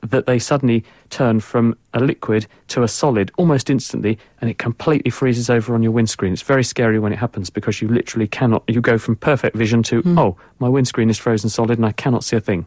that 0.09 0.25
they 0.25 0.39
suddenly 0.39 0.83
turn 1.09 1.39
from 1.39 1.77
a 1.93 1.99
liquid 1.99 2.47
to 2.69 2.83
a 2.83 2.87
solid 2.87 3.31
almost 3.37 3.69
instantly 3.69 4.17
and 4.41 4.49
it 4.49 4.57
completely 4.57 5.11
freezes 5.11 5.49
over 5.49 5.73
on 5.73 5.83
your 5.83 5.91
windscreen. 5.91 6.33
It's 6.33 6.41
very 6.41 6.63
scary 6.63 6.99
when 6.99 7.13
it 7.13 7.19
happens 7.19 7.49
because 7.49 7.81
you 7.81 7.87
literally 7.87 8.27
cannot, 8.27 8.63
you 8.67 8.81
go 8.81 8.97
from 8.97 9.15
perfect 9.15 9.55
vision 9.55 9.83
to, 9.83 10.01
mm. 10.03 10.19
oh, 10.19 10.37
my 10.59 10.69
windscreen 10.69 11.09
is 11.09 11.17
frozen 11.17 11.49
solid 11.49 11.77
and 11.77 11.85
I 11.85 11.91
cannot 11.91 12.23
see 12.23 12.35
a 12.35 12.41
thing. 12.41 12.65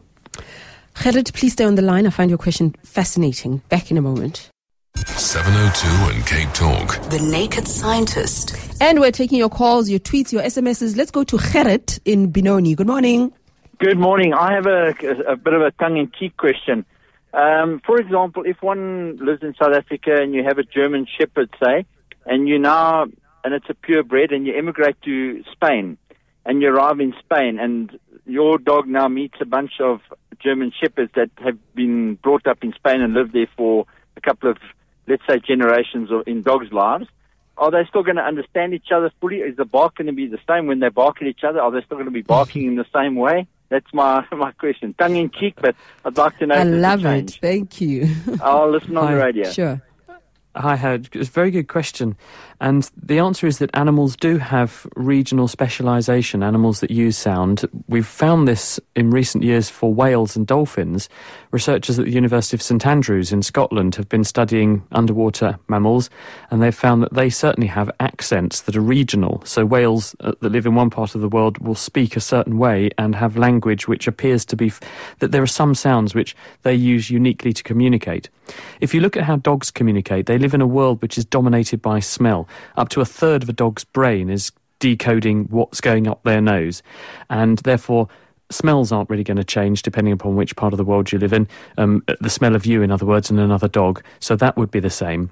Gerrit, 0.95 1.33
please 1.33 1.53
stay 1.53 1.63
on 1.63 1.75
the 1.75 1.81
line. 1.81 2.05
I 2.05 2.09
find 2.09 2.29
your 2.29 2.37
question 2.37 2.75
fascinating. 2.83 3.61
Back 3.69 3.91
in 3.91 3.97
a 3.97 4.01
moment. 4.01 4.49
702 4.95 6.15
and 6.15 6.25
Cape 6.25 6.53
Talk. 6.53 7.09
The 7.09 7.19
Naked 7.19 7.67
Scientist. 7.67 8.55
And 8.81 8.99
we're 8.99 9.11
taking 9.11 9.37
your 9.37 9.49
calls, 9.49 9.89
your 9.89 9.99
tweets, 9.99 10.31
your 10.31 10.41
SMSs. 10.43 10.97
Let's 10.97 11.11
go 11.11 11.23
to 11.23 11.37
Gerrit 11.37 11.99
in 12.05 12.31
Benoni. 12.31 12.75
Good 12.75 12.87
morning. 12.87 13.33
Good 13.79 13.97
morning. 13.97 14.33
I 14.33 14.53
have 14.53 14.67
a, 14.67 14.89
a 15.27 15.35
bit 15.35 15.53
of 15.53 15.61
a 15.61 15.71
tongue-in-cheek 15.71 16.37
question. 16.37 16.85
Um, 17.33 17.81
for 17.85 17.97
example, 17.97 18.43
if 18.45 18.61
one 18.61 19.17
lives 19.17 19.41
in 19.41 19.55
South 19.61 19.73
Africa 19.73 20.15
and 20.21 20.33
you 20.33 20.43
have 20.43 20.57
a 20.57 20.63
German 20.63 21.07
Shepherd, 21.17 21.49
say, 21.63 21.85
and 22.25 22.47
you 22.47 22.59
now, 22.59 23.03
and 23.43 23.53
it's 23.53 23.69
a 23.69 23.73
purebred, 23.73 24.31
and 24.31 24.45
you 24.45 24.53
immigrate 24.53 25.01
to 25.03 25.43
Spain, 25.51 25.97
and 26.45 26.61
you 26.61 26.69
arrive 26.69 26.99
in 26.99 27.13
Spain, 27.19 27.57
and 27.59 27.97
your 28.25 28.57
dog 28.57 28.87
now 28.87 29.07
meets 29.07 29.35
a 29.39 29.45
bunch 29.45 29.79
of 29.79 30.01
German 30.39 30.71
Shepherds 30.81 31.11
that 31.15 31.29
have 31.43 31.57
been 31.73 32.15
brought 32.15 32.47
up 32.47 32.63
in 32.63 32.73
Spain 32.73 33.01
and 33.01 33.13
lived 33.13 33.33
there 33.33 33.47
for 33.55 33.85
a 34.17 34.21
couple 34.21 34.49
of, 34.49 34.57
let's 35.07 35.23
say, 35.27 35.39
generations 35.39 36.09
in 36.27 36.41
dogs' 36.41 36.71
lives, 36.71 37.07
are 37.57 37.71
they 37.71 37.85
still 37.87 38.03
going 38.03 38.15
to 38.15 38.23
understand 38.23 38.73
each 38.73 38.91
other 38.93 39.11
fully? 39.21 39.37
Is 39.37 39.55
the 39.55 39.65
bark 39.65 39.95
going 39.95 40.07
to 40.07 40.13
be 40.13 40.27
the 40.27 40.39
same 40.49 40.67
when 40.67 40.79
they 40.79 40.89
bark 40.89 41.21
at 41.21 41.27
each 41.27 41.43
other? 41.47 41.61
Are 41.61 41.71
they 41.71 41.81
still 41.81 41.97
going 41.97 42.05
to 42.05 42.11
be 42.11 42.23
barking 42.23 42.65
in 42.65 42.75
the 42.75 42.85
same 42.93 43.15
way? 43.15 43.47
That's 43.71 43.91
my 43.93 44.23
my 44.31 44.51
question. 44.51 44.93
Tongue 44.93 45.15
in 45.15 45.31
cheek, 45.31 45.55
but 45.59 45.75
I'd 46.05 46.17
like 46.17 46.37
to 46.39 46.45
know. 46.45 46.55
I 46.55 46.63
love 46.63 47.05
it. 47.05 47.39
Thank 47.41 47.81
you. 47.81 48.13
I'll 48.41 48.69
listen 48.69 48.95
on 48.97 49.13
the 49.13 49.17
radio. 49.17 49.49
Sure. 49.49 49.81
Hi, 50.53 50.75
Howard. 50.75 51.07
It's 51.13 51.29
a 51.29 51.31
very 51.31 51.49
good 51.49 51.69
question. 51.69 52.17
And 52.59 52.89
the 53.01 53.19
answer 53.19 53.47
is 53.47 53.59
that 53.59 53.69
animals 53.73 54.17
do 54.17 54.37
have 54.37 54.85
regional 54.97 55.47
specialisation, 55.47 56.43
animals 56.43 56.81
that 56.81 56.91
use 56.91 57.17
sound. 57.17 57.63
We've 57.87 58.05
found 58.05 58.49
this 58.49 58.77
in 58.93 59.11
recent 59.11 59.45
years 59.45 59.69
for 59.69 59.93
whales 59.93 60.35
and 60.35 60.45
dolphins. 60.45 61.07
Researchers 61.51 61.97
at 61.97 62.03
the 62.03 62.11
University 62.11 62.57
of 62.57 62.61
St 62.61 62.85
Andrews 62.85 63.31
in 63.31 63.43
Scotland 63.43 63.95
have 63.95 64.09
been 64.09 64.25
studying 64.25 64.83
underwater 64.91 65.57
mammals, 65.69 66.09
and 66.49 66.61
they've 66.61 66.75
found 66.75 67.01
that 67.01 67.13
they 67.13 67.29
certainly 67.29 67.67
have 67.67 67.89
accents 68.01 68.59
that 68.63 68.75
are 68.75 68.81
regional. 68.81 69.41
So 69.45 69.65
whales 69.65 70.17
uh, 70.19 70.33
that 70.41 70.51
live 70.51 70.65
in 70.65 70.75
one 70.75 70.89
part 70.89 71.15
of 71.15 71.21
the 71.21 71.29
world 71.29 71.59
will 71.59 71.75
speak 71.75 72.17
a 72.17 72.21
certain 72.21 72.57
way 72.57 72.89
and 72.97 73.15
have 73.15 73.37
language 73.37 73.87
which 73.87 74.05
appears 74.05 74.43
to 74.45 74.57
be 74.57 74.67
f- 74.67 74.81
that 75.19 75.31
there 75.31 75.41
are 75.41 75.47
some 75.47 75.73
sounds 75.73 76.13
which 76.13 76.35
they 76.63 76.75
use 76.75 77.09
uniquely 77.09 77.53
to 77.53 77.63
communicate. 77.63 78.29
If 78.79 78.93
you 78.93 79.01
look 79.01 79.17
at 79.17 79.23
how 79.23 79.37
dogs 79.37 79.71
communicate, 79.71 80.25
they 80.25 80.37
live 80.37 80.53
in 80.53 80.61
a 80.61 80.67
world 80.67 81.01
which 81.01 81.17
is 81.17 81.25
dominated 81.25 81.81
by 81.81 81.99
smell. 81.99 82.47
Up 82.77 82.89
to 82.89 83.01
a 83.01 83.05
third 83.05 83.43
of 83.43 83.49
a 83.49 83.53
dog's 83.53 83.83
brain 83.83 84.29
is 84.29 84.51
decoding 84.79 85.45
what's 85.49 85.79
going 85.79 86.07
up 86.07 86.23
their 86.23 86.41
nose, 86.41 86.83
and 87.29 87.59
therefore 87.59 88.09
smells 88.53 88.91
aren't 88.91 89.09
really 89.09 89.23
going 89.23 89.37
to 89.37 89.43
change 89.43 89.81
depending 89.81 90.13
upon 90.13 90.35
which 90.35 90.55
part 90.55 90.73
of 90.73 90.77
the 90.77 90.83
world 90.83 91.11
you 91.11 91.19
live 91.19 91.33
in. 91.33 91.47
Um, 91.77 92.03
the 92.19 92.29
smell 92.29 92.55
of 92.55 92.65
you, 92.65 92.81
in 92.81 92.91
other 92.91 93.05
words, 93.05 93.29
and 93.29 93.39
another 93.39 93.67
dog. 93.67 94.03
So 94.19 94.35
that 94.35 94.57
would 94.57 94.71
be 94.71 94.79
the 94.79 94.89
same. 94.89 95.31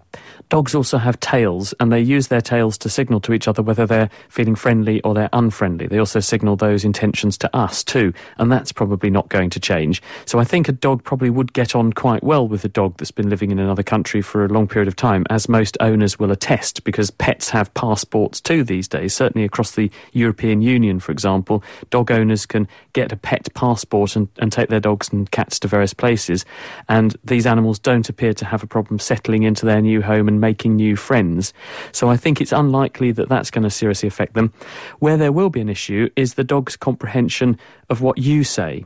Dogs 0.49 0.73
also 0.73 0.97
have 0.97 1.19
tails, 1.19 1.73
and 1.79 1.91
they 1.91 1.99
use 1.99 2.27
their 2.27 2.41
tails 2.41 2.77
to 2.79 2.89
signal 2.89 3.19
to 3.21 3.33
each 3.33 3.47
other 3.47 3.61
whether 3.61 3.85
they're 3.85 4.09
feeling 4.29 4.55
friendly 4.55 5.01
or 5.01 5.13
they're 5.13 5.29
unfriendly. 5.33 5.87
They 5.87 5.99
also 5.99 6.19
signal 6.19 6.55
those 6.55 6.83
intentions 6.83 7.37
to 7.39 7.55
us 7.55 7.83
too, 7.83 8.13
and 8.37 8.51
that's 8.51 8.71
probably 8.71 9.09
not 9.09 9.29
going 9.29 9.49
to 9.51 9.59
change. 9.59 10.01
So 10.25 10.39
I 10.39 10.43
think 10.43 10.67
a 10.67 10.71
dog 10.71 11.03
probably 11.03 11.29
would 11.29 11.53
get 11.53 11.75
on 11.75 11.93
quite 11.93 12.23
well 12.23 12.47
with 12.47 12.65
a 12.65 12.69
dog 12.69 12.97
that's 12.97 13.11
been 13.11 13.29
living 13.29 13.51
in 13.51 13.59
another 13.59 13.83
country 13.83 14.21
for 14.21 14.43
a 14.43 14.49
long 14.49 14.67
period 14.67 14.87
of 14.87 14.95
time, 14.95 15.25
as 15.29 15.47
most 15.47 15.77
owners 15.79 16.17
will 16.17 16.31
attest, 16.31 16.83
because 16.83 17.11
pets 17.11 17.49
have 17.49 17.73
passports 17.73 18.41
too 18.41 18.63
these 18.63 18.87
days. 18.87 19.13
Certainly 19.13 19.45
across 19.45 19.71
the 19.71 19.91
European 20.13 20.61
Union, 20.61 20.99
for 20.99 21.11
example, 21.11 21.63
dog 21.89 22.11
owners 22.11 22.45
can 22.45 22.67
get 22.93 23.08
get 23.09 23.17
a 23.17 23.19
pet 23.19 23.53
passport 23.53 24.15
and, 24.15 24.27
and 24.37 24.51
take 24.51 24.69
their 24.69 24.79
dogs 24.79 25.09
and 25.09 25.29
cats 25.31 25.59
to 25.59 25.67
various 25.67 25.93
places. 25.93 26.45
And 26.87 27.15
these 27.23 27.47
animals 27.47 27.79
don't 27.79 28.07
appear 28.07 28.33
to 28.33 28.45
have 28.45 28.63
a 28.63 28.67
problem 28.67 28.99
settling 28.99 29.43
into 29.43 29.65
their 29.65 29.81
new 29.81 30.01
home 30.01 30.27
and 30.27 30.39
making 30.39 30.75
new 30.75 30.95
friends. 30.95 31.53
So 31.91 32.09
I 32.09 32.17
think 32.17 32.39
it's 32.39 32.51
unlikely 32.51 33.11
that 33.13 33.29
that's 33.29 33.51
going 33.51 33.63
to 33.63 33.69
seriously 33.69 34.07
affect 34.07 34.33
them. 34.33 34.53
Where 34.99 35.17
there 35.17 35.31
will 35.31 35.49
be 35.49 35.61
an 35.61 35.69
issue 35.69 36.09
is 36.15 36.35
the 36.35 36.43
dog's 36.43 36.77
comprehension 36.77 37.57
of 37.89 38.01
what 38.01 38.17
you 38.17 38.43
say 38.43 38.85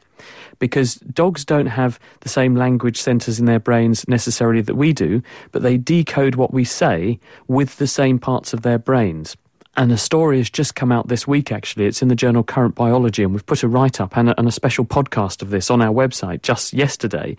because 0.60 0.96
dogs 0.96 1.44
don't 1.44 1.66
have 1.66 2.00
the 2.22 2.30
same 2.30 2.56
language 2.56 3.02
centers 3.02 3.40
in 3.40 3.46
their 3.46 3.60
brains 3.60 4.08
necessarily 4.08 4.62
that 4.62 4.76
we 4.76 4.94
do, 4.94 5.22
but 5.52 5.62
they 5.62 5.78
decode 5.78 6.36
what 6.36 6.54
we 6.54 6.64
say 6.64 7.20
with 7.48 7.78
the 7.78 7.88
same 7.88 8.20
parts 8.20 8.54
of 8.54 8.62
their 8.62 8.78
brains. 8.78 9.36
And 9.76 9.92
a 9.92 9.98
story 9.98 10.38
has 10.38 10.52
just 10.52 10.76
come 10.76 10.92
out 10.92 11.08
this 11.08 11.28
week, 11.28 11.52
actually. 11.52 11.86
It's 11.86 12.04
in 12.04 12.08
the 12.08 12.16
journal 12.16 12.44
Current 12.44 12.76
Biology, 12.76 13.24
and 13.24 13.34
we've 13.34 13.46
put 13.46 13.64
a 13.64 13.68
write 13.68 14.00
up 14.00 14.16
and, 14.16 14.32
and 14.38 14.48
a, 14.48 14.52
special 14.52 14.86
podcast 14.86 15.42
of 15.42 15.50
this 15.50 15.72
on 15.72 15.82
our 15.82 15.92
website 15.92 16.44
just 16.44 16.74
yesterday. 16.74 17.36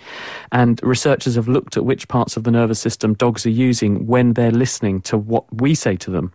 And 0.50 0.82
researchers 0.82 1.36
have 1.36 1.46
looked 1.46 1.76
at 1.76 1.84
which 1.84 2.08
parts 2.08 2.36
of 2.36 2.42
the 2.42 2.50
nervous 2.50 2.80
system 2.80 3.14
dogs 3.14 3.46
are 3.46 3.50
using 3.50 4.08
when 4.08 4.32
they're 4.32 4.50
listening 4.50 5.00
to 5.02 5.16
what 5.16 5.44
we 5.54 5.76
say 5.76 5.94
to 5.96 6.10
them. 6.10 6.32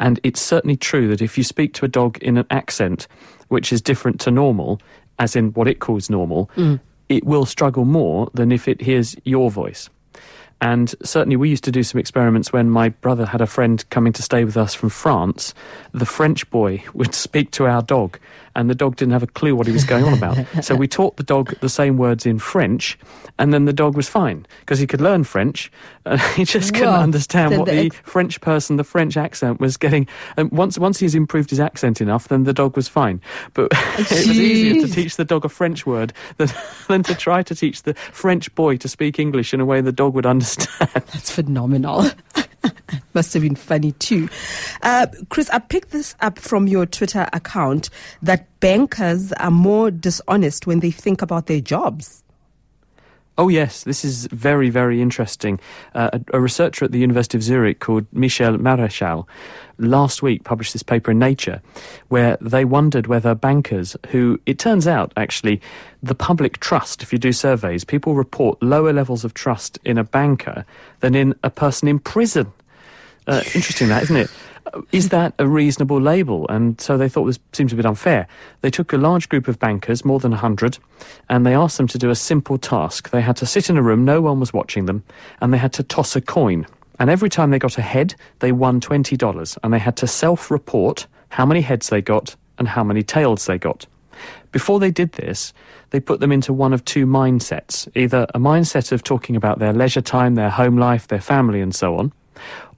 And 0.00 0.18
it's 0.22 0.40
certainly 0.40 0.76
true 0.76 1.08
that 1.08 1.20
if 1.20 1.36
you 1.36 1.44
speak 1.44 1.74
to 1.74 1.84
a 1.84 1.88
dog 1.88 2.16
in 2.22 2.38
an 2.38 2.46
accent 2.48 3.06
which 3.48 3.70
is 3.70 3.82
different 3.82 4.20
to 4.22 4.30
normal, 4.30 4.80
as 5.18 5.36
in 5.36 5.52
what 5.52 5.68
it 5.68 5.78
calls 5.78 6.08
normal, 6.08 6.50
mm. 6.56 6.80
it 7.10 7.24
will 7.24 7.44
struggle 7.44 7.84
more 7.84 8.30
than 8.32 8.50
if 8.50 8.66
it 8.66 8.80
hears 8.80 9.14
your 9.24 9.50
voice. 9.50 9.90
And 10.60 10.94
certainly, 11.02 11.36
we 11.36 11.50
used 11.50 11.64
to 11.64 11.72
do 11.72 11.82
some 11.82 11.98
experiments 11.98 12.52
when 12.52 12.70
my 12.70 12.88
brother 12.88 13.26
had 13.26 13.40
a 13.40 13.46
friend 13.46 13.84
coming 13.90 14.12
to 14.14 14.22
stay 14.22 14.44
with 14.44 14.56
us 14.56 14.74
from 14.74 14.88
France. 14.88 15.52
The 15.92 16.06
French 16.06 16.48
boy 16.50 16.82
would 16.94 17.14
speak 17.14 17.50
to 17.52 17.66
our 17.66 17.82
dog, 17.82 18.18
and 18.56 18.70
the 18.70 18.74
dog 18.74 18.96
didn't 18.96 19.12
have 19.12 19.22
a 19.22 19.28
clue 19.28 19.54
what 19.54 19.66
he 19.66 19.72
was 19.72 19.84
going 19.84 20.04
on 20.04 20.14
about. 20.14 20.64
so 20.64 20.74
we 20.74 20.88
taught 20.88 21.16
the 21.16 21.22
dog 21.22 21.54
the 21.60 21.68
same 21.68 21.96
words 21.96 22.24
in 22.24 22.38
French, 22.38 22.98
and 23.38 23.52
then 23.52 23.64
the 23.64 23.72
dog 23.72 23.96
was 23.96 24.08
fine 24.08 24.46
because 24.60 24.78
he 24.78 24.86
could 24.86 25.00
learn 25.00 25.24
French. 25.24 25.70
Uh, 26.06 26.18
he 26.34 26.44
just 26.44 26.74
couldn't 26.74 26.90
well, 26.90 27.00
understand 27.00 27.56
what 27.56 27.64
the, 27.64 27.86
ex- 27.86 27.96
French 28.04 28.38
person, 28.42 28.76
the 28.76 28.84
French 28.84 29.16
accent, 29.16 29.58
was 29.58 29.78
getting. 29.78 30.06
And 30.36 30.50
once 30.50 30.78
once 30.78 30.98
he's 30.98 31.14
improved 31.14 31.48
his 31.48 31.58
accent 31.58 32.02
enough, 32.02 32.28
then 32.28 32.44
the 32.44 32.52
dog 32.52 32.76
was 32.76 32.88
fine. 32.88 33.22
But 33.54 33.70
it 33.72 34.10
was 34.10 34.28
easier 34.38 34.86
to 34.86 34.92
teach 34.92 35.16
the 35.16 35.24
dog 35.24 35.46
a 35.46 35.48
French 35.48 35.86
word 35.86 36.12
than, 36.36 36.50
than 36.88 37.04
to 37.04 37.14
try 37.14 37.42
to 37.44 37.54
teach 37.54 37.84
the 37.84 37.94
French 37.94 38.54
boy 38.54 38.76
to 38.76 38.86
speak 38.86 39.18
English 39.18 39.54
in 39.54 39.60
a 39.60 39.64
way 39.64 39.80
the 39.80 39.92
dog 39.92 40.12
would 40.12 40.26
understand. 40.26 40.53
That's 40.78 41.30
phenomenal. 41.30 42.06
Must 43.14 43.32
have 43.34 43.42
been 43.42 43.54
funny 43.54 43.92
too. 43.92 44.28
Uh, 44.82 45.06
Chris, 45.28 45.48
I 45.50 45.58
picked 45.60 45.90
this 45.90 46.16
up 46.20 46.38
from 46.38 46.66
your 46.66 46.86
Twitter 46.86 47.28
account 47.32 47.90
that 48.22 48.48
bankers 48.60 49.32
are 49.34 49.50
more 49.50 49.90
dishonest 49.90 50.66
when 50.66 50.80
they 50.80 50.90
think 50.90 51.22
about 51.22 51.46
their 51.46 51.60
jobs. 51.60 52.23
Oh, 53.36 53.48
yes, 53.48 53.82
this 53.82 54.04
is 54.04 54.26
very, 54.26 54.70
very 54.70 55.02
interesting. 55.02 55.58
Uh, 55.92 56.10
a, 56.12 56.36
a, 56.36 56.40
researcher 56.40 56.84
at 56.84 56.92
the 56.92 57.00
University 57.00 57.36
of 57.36 57.42
Zurich 57.42 57.80
called 57.80 58.06
Michel 58.12 58.56
Maréchal 58.58 59.26
last 59.76 60.22
week 60.22 60.44
published 60.44 60.72
this 60.72 60.84
paper 60.84 61.10
in 61.10 61.18
Nature 61.18 61.60
where 62.08 62.38
they 62.40 62.64
wondered 62.64 63.08
whether 63.08 63.34
bankers, 63.34 63.96
who 64.10 64.40
it 64.46 64.60
turns 64.60 64.86
out 64.86 65.12
actually 65.16 65.60
the 66.00 66.14
public 66.14 66.60
trust, 66.60 67.02
if 67.02 67.12
you 67.12 67.18
do 67.18 67.32
surveys, 67.32 67.82
people 67.82 68.14
report 68.14 68.62
lower 68.62 68.92
levels 68.92 69.24
of 69.24 69.34
trust 69.34 69.80
in 69.84 69.98
a 69.98 70.04
banker 70.04 70.64
than 71.00 71.16
in 71.16 71.34
a 71.42 71.50
person 71.50 71.88
in 71.88 71.98
prison. 71.98 72.52
Uh, 73.26 73.42
interesting, 73.54 73.88
that, 73.88 74.04
isn't 74.04 74.16
it? 74.16 74.30
is 74.92 75.10
that 75.10 75.34
a 75.38 75.46
reasonable 75.46 76.00
label? 76.00 76.46
And 76.48 76.80
so 76.80 76.96
they 76.96 77.08
thought 77.08 77.26
this 77.26 77.38
seems 77.52 77.72
a 77.72 77.76
bit 77.76 77.86
unfair. 77.86 78.26
They 78.62 78.70
took 78.70 78.92
a 78.92 78.96
large 78.96 79.28
group 79.28 79.48
of 79.48 79.58
bankers, 79.58 80.04
more 80.04 80.20
than 80.20 80.32
100, 80.32 80.78
and 81.28 81.46
they 81.46 81.54
asked 81.54 81.76
them 81.76 81.88
to 81.88 81.98
do 81.98 82.10
a 82.10 82.14
simple 82.14 82.58
task. 82.58 83.10
They 83.10 83.20
had 83.20 83.36
to 83.36 83.46
sit 83.46 83.70
in 83.70 83.76
a 83.76 83.82
room, 83.82 84.04
no 84.04 84.20
one 84.20 84.40
was 84.40 84.52
watching 84.52 84.86
them, 84.86 85.04
and 85.40 85.52
they 85.52 85.58
had 85.58 85.72
to 85.74 85.82
toss 85.82 86.16
a 86.16 86.20
coin. 86.20 86.66
And 86.98 87.10
every 87.10 87.28
time 87.28 87.50
they 87.50 87.58
got 87.58 87.78
a 87.78 87.82
head, 87.82 88.14
they 88.38 88.52
won 88.52 88.80
$20, 88.80 89.58
and 89.62 89.72
they 89.72 89.78
had 89.78 89.96
to 89.96 90.06
self 90.06 90.50
report 90.50 91.06
how 91.30 91.44
many 91.44 91.60
heads 91.60 91.88
they 91.88 92.00
got 92.00 92.36
and 92.58 92.68
how 92.68 92.84
many 92.84 93.02
tails 93.02 93.46
they 93.46 93.58
got. 93.58 93.86
Before 94.52 94.78
they 94.78 94.92
did 94.92 95.12
this, 95.12 95.52
they 95.90 95.98
put 95.98 96.20
them 96.20 96.30
into 96.30 96.52
one 96.52 96.72
of 96.72 96.84
two 96.84 97.06
mindsets 97.06 97.88
either 97.96 98.26
a 98.34 98.38
mindset 98.38 98.92
of 98.92 99.02
talking 99.02 99.34
about 99.34 99.58
their 99.58 99.72
leisure 99.72 100.00
time, 100.00 100.36
their 100.36 100.50
home 100.50 100.78
life, 100.78 101.08
their 101.08 101.20
family, 101.20 101.60
and 101.60 101.74
so 101.74 101.96
on, 101.96 102.12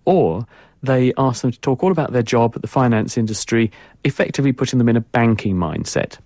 or 0.06 0.46
they 0.82 1.12
asked 1.16 1.42
them 1.42 1.52
to 1.52 1.60
talk 1.60 1.82
all 1.82 1.92
about 1.92 2.12
their 2.12 2.22
job 2.22 2.52
at 2.54 2.62
the 2.62 2.68
finance 2.68 3.16
industry, 3.16 3.70
effectively 4.04 4.52
putting 4.52 4.78
them 4.78 4.88
in 4.88 4.96
a 4.96 5.00
banking 5.00 5.56
mindset. 5.56 6.18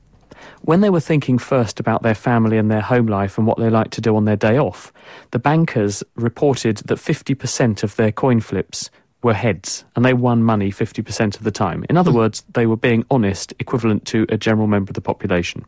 When 0.63 0.81
they 0.81 0.91
were 0.91 1.01
thinking 1.01 1.39
first 1.39 1.81
about 1.81 2.03
their 2.03 2.15
family 2.15 2.59
and 2.59 2.71
their 2.71 2.81
home 2.81 3.07
life 3.07 3.39
and 3.39 3.47
what 3.47 3.59
they 3.59 3.71
like 3.71 3.91
to 3.91 4.01
do 4.01 4.17
on 4.17 4.25
their 4.25 4.37
day 4.37 4.59
off, 4.59 4.93
the 5.31 5.39
bankers 5.39 6.03
reported 6.17 6.79
that 6.79 6.99
50% 6.99 7.83
of 7.83 7.97
their 7.97 8.13
coin 8.13 8.41
flips 8.41 8.91
were 9.23 9.35
heads, 9.35 9.85
and 9.97 10.05
they 10.05 10.15
won 10.15 10.43
money 10.43 10.71
50% 10.71 11.37
of 11.37 11.45
the 11.45 11.51
time. 11.51 11.85
In 11.91 11.97
other 11.97 12.11
hmm. 12.11 12.19
words, 12.19 12.43
they 12.55 12.67
were 12.67 12.77
being 12.77 13.05
honest, 13.11 13.53
equivalent 13.59 14.07
to 14.07 14.27
a 14.29 14.37
general 14.37 14.67
member 14.67 14.91
of 14.91 14.95
the 14.95 15.01
population. 15.03 15.65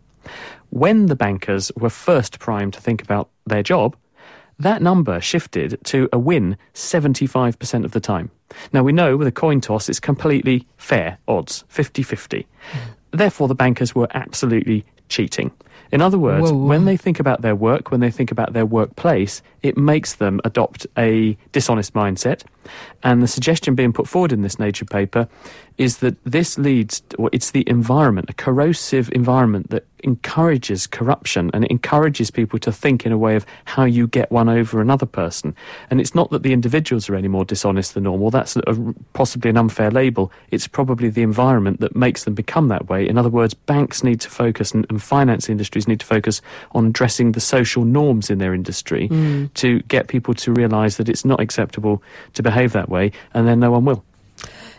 When 0.70 1.06
the 1.06 1.16
bankers 1.16 1.70
were 1.76 1.90
first 1.90 2.38
primed 2.38 2.74
to 2.74 2.80
think 2.80 3.02
about 3.02 3.28
their 3.46 3.62
job, 3.62 3.96
That 4.58 4.82
number 4.82 5.20
shifted 5.20 5.78
to 5.86 6.08
a 6.12 6.18
win 6.18 6.56
75% 6.74 7.84
of 7.84 7.90
the 7.90 8.00
time. 8.00 8.30
Now, 8.72 8.82
we 8.82 8.92
know 8.92 9.16
with 9.16 9.26
a 9.26 9.32
coin 9.32 9.60
toss, 9.60 9.88
it's 9.88 10.00
completely 10.00 10.66
fair 10.76 11.18
odds, 11.28 11.64
50 11.68 12.02
50. 12.02 12.46
Therefore, 13.12 13.48
the 13.48 13.54
bankers 13.54 13.94
were 13.94 14.08
absolutely 14.14 14.84
cheating. 15.08 15.50
In 15.90 16.00
other 16.00 16.18
words, 16.18 16.50
Whoa. 16.50 16.56
when 16.56 16.86
they 16.86 16.96
think 16.96 17.20
about 17.20 17.42
their 17.42 17.54
work, 17.54 17.90
when 17.90 18.00
they 18.00 18.10
think 18.10 18.30
about 18.30 18.54
their 18.54 18.64
workplace, 18.64 19.42
it 19.62 19.76
makes 19.76 20.14
them 20.14 20.40
adopt 20.44 20.86
a 20.96 21.36
dishonest 21.52 21.94
mindset. 21.94 22.42
And 23.02 23.22
the 23.22 23.28
suggestion 23.28 23.74
being 23.74 23.92
put 23.92 24.06
forward 24.06 24.32
in 24.32 24.42
this 24.42 24.58
Nature 24.58 24.84
paper 24.84 25.28
is 25.78 25.98
that 25.98 26.22
this 26.24 26.58
leads, 26.58 27.02
or 27.18 27.30
it's 27.32 27.50
the 27.50 27.68
environment, 27.68 28.30
a 28.30 28.34
corrosive 28.34 29.10
environment 29.12 29.70
that 29.70 29.86
encourages 30.04 30.86
corruption 30.86 31.50
and 31.54 31.64
it 31.64 31.70
encourages 31.70 32.30
people 32.30 32.58
to 32.58 32.72
think 32.72 33.06
in 33.06 33.12
a 33.12 33.18
way 33.18 33.36
of 33.36 33.46
how 33.64 33.84
you 33.84 34.06
get 34.06 34.30
one 34.30 34.48
over 34.48 34.80
another 34.80 35.06
person. 35.06 35.54
And 35.90 36.00
it's 36.00 36.14
not 36.14 36.30
that 36.30 36.42
the 36.42 36.52
individuals 36.52 37.08
are 37.08 37.14
any 37.14 37.28
more 37.28 37.44
dishonest 37.44 37.94
than 37.94 38.04
normal, 38.04 38.30
that's 38.30 38.56
a, 38.56 38.94
possibly 39.12 39.50
an 39.50 39.56
unfair 39.56 39.90
label. 39.90 40.32
It's 40.50 40.66
probably 40.66 41.08
the 41.08 41.22
environment 41.22 41.80
that 41.80 41.96
makes 41.96 42.24
them 42.24 42.34
become 42.34 42.68
that 42.68 42.88
way. 42.88 43.08
In 43.08 43.16
other 43.16 43.28
words, 43.30 43.54
banks 43.54 44.04
need 44.04 44.20
to 44.20 44.30
focus 44.30 44.72
and, 44.72 44.86
and 44.90 45.02
finance 45.02 45.48
industries 45.48 45.88
need 45.88 46.00
to 46.00 46.06
focus 46.06 46.42
on 46.72 46.86
addressing 46.86 47.32
the 47.32 47.40
social 47.40 47.84
norms 47.84 48.28
in 48.28 48.38
their 48.38 48.54
industry 48.54 49.08
mm. 49.08 49.51
To 49.54 49.80
get 49.80 50.08
people 50.08 50.34
to 50.34 50.52
realise 50.52 50.96
that 50.96 51.08
it's 51.08 51.24
not 51.24 51.40
acceptable 51.40 52.02
to 52.34 52.42
behave 52.42 52.72
that 52.72 52.88
way, 52.88 53.12
and 53.34 53.46
then 53.46 53.60
no 53.60 53.70
one 53.70 53.84
will. 53.84 54.02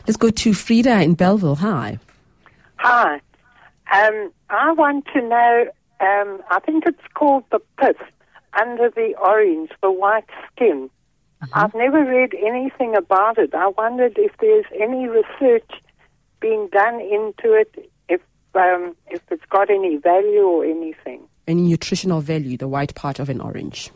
Let's 0.08 0.18
go 0.18 0.30
to 0.30 0.53
Frida 0.53 1.01
in 1.01 1.15
Bellville. 1.15 1.56
Hi. 1.58 2.00
Hi. 2.77 3.22
Um, 3.94 4.32
I 4.50 4.72
want 4.74 5.06
to 5.13 5.22
know, 5.22 5.65
um, 6.00 6.42
I 6.50 6.60
think 6.65 6.86
it's 6.88 7.01
called 7.13 7.44
the 7.51 7.60
pith 7.80 8.01
under 8.60 8.89
the 8.89 9.15
orange, 9.22 9.70
the 9.82 9.92
white 9.92 10.25
skin. 10.51 10.89
I've 11.53 11.74
never 11.75 12.03
read 12.03 12.34
anything 12.36 12.96
about 12.96 13.38
it. 13.38 13.53
I 13.53 13.68
wondered 13.68 14.13
if 14.18 14.32
there's 14.39 14.65
any 14.80 15.08
research 15.08 15.70
being 16.39 16.70
done 16.72 17.01
into 17.01 17.53
it, 17.53 17.92
if 18.08 18.22
um, 18.56 18.96
if 19.08 19.22
it's 19.30 19.46
got 19.50 19.70
any 19.70 19.98
value 19.98 20.44
or 20.44 20.63
anything. 20.63 21.22
Any 21.48 21.63
nutritional 21.63 22.22
value, 22.22 22.56
the 22.56 22.68
white 22.68 22.96
part 22.96 23.20
of 23.20 23.27
an 23.30 23.42
orange. 23.42 23.92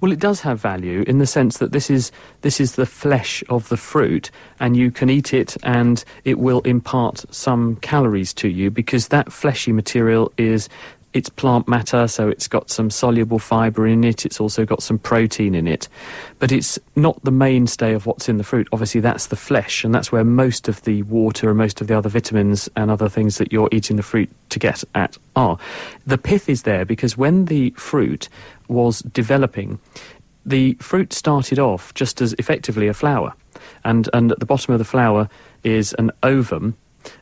Well, 0.00 0.12
it 0.12 0.18
does 0.18 0.40
have 0.40 0.60
value 0.60 1.04
in 1.06 1.18
the 1.18 1.26
sense 1.26 1.58
that 1.58 1.72
this 1.72 1.90
is 1.90 2.12
this 2.42 2.60
is 2.60 2.74
the 2.74 2.86
flesh 2.86 3.42
of 3.48 3.68
the 3.68 3.76
fruit, 3.76 4.30
and 4.58 4.76
you 4.76 4.90
can 4.90 5.10
eat 5.10 5.32
it, 5.34 5.56
and 5.62 6.04
it 6.24 6.38
will 6.38 6.60
impart 6.62 7.24
some 7.30 7.76
calories 7.76 8.32
to 8.34 8.48
you 8.48 8.70
because 8.70 9.08
that 9.08 9.32
fleshy 9.32 9.72
material 9.72 10.32
is 10.38 10.68
it's 11.12 11.28
plant 11.28 11.66
matter, 11.66 12.06
so 12.06 12.28
it's 12.28 12.46
got 12.46 12.70
some 12.70 12.88
soluble 12.88 13.38
fibre 13.38 13.86
in 13.86 14.04
it. 14.04 14.24
It's 14.24 14.40
also 14.40 14.64
got 14.64 14.82
some 14.82 14.98
protein 14.98 15.54
in 15.54 15.66
it, 15.66 15.88
but 16.38 16.52
it's 16.52 16.78
not 16.94 17.22
the 17.24 17.32
mainstay 17.32 17.94
of 17.94 18.06
what's 18.06 18.28
in 18.28 18.38
the 18.38 18.44
fruit. 18.44 18.68
Obviously, 18.72 19.00
that's 19.00 19.26
the 19.26 19.36
flesh, 19.36 19.84
and 19.84 19.92
that's 19.92 20.12
where 20.12 20.24
most 20.24 20.68
of 20.68 20.82
the 20.82 21.02
water 21.04 21.48
and 21.48 21.58
most 21.58 21.80
of 21.80 21.88
the 21.88 21.98
other 21.98 22.08
vitamins 22.08 22.68
and 22.76 22.90
other 22.90 23.08
things 23.08 23.38
that 23.38 23.52
you're 23.52 23.68
eating 23.72 23.96
the 23.96 24.02
fruit 24.02 24.30
to 24.50 24.58
get 24.58 24.84
at 24.94 25.16
are. 25.34 25.58
The 26.06 26.18
pith 26.18 26.48
is 26.48 26.62
there 26.62 26.84
because 26.84 27.16
when 27.16 27.46
the 27.46 27.70
fruit 27.70 28.28
was 28.68 29.00
developing, 29.00 29.80
the 30.46 30.74
fruit 30.74 31.12
started 31.12 31.58
off 31.58 31.92
just 31.94 32.20
as 32.20 32.34
effectively 32.34 32.86
a 32.86 32.94
flower, 32.94 33.34
and 33.84 34.08
and 34.12 34.30
at 34.30 34.38
the 34.38 34.46
bottom 34.46 34.72
of 34.72 34.78
the 34.78 34.84
flower 34.84 35.28
is 35.64 35.92
an 35.94 36.12
ovum, 36.22 36.76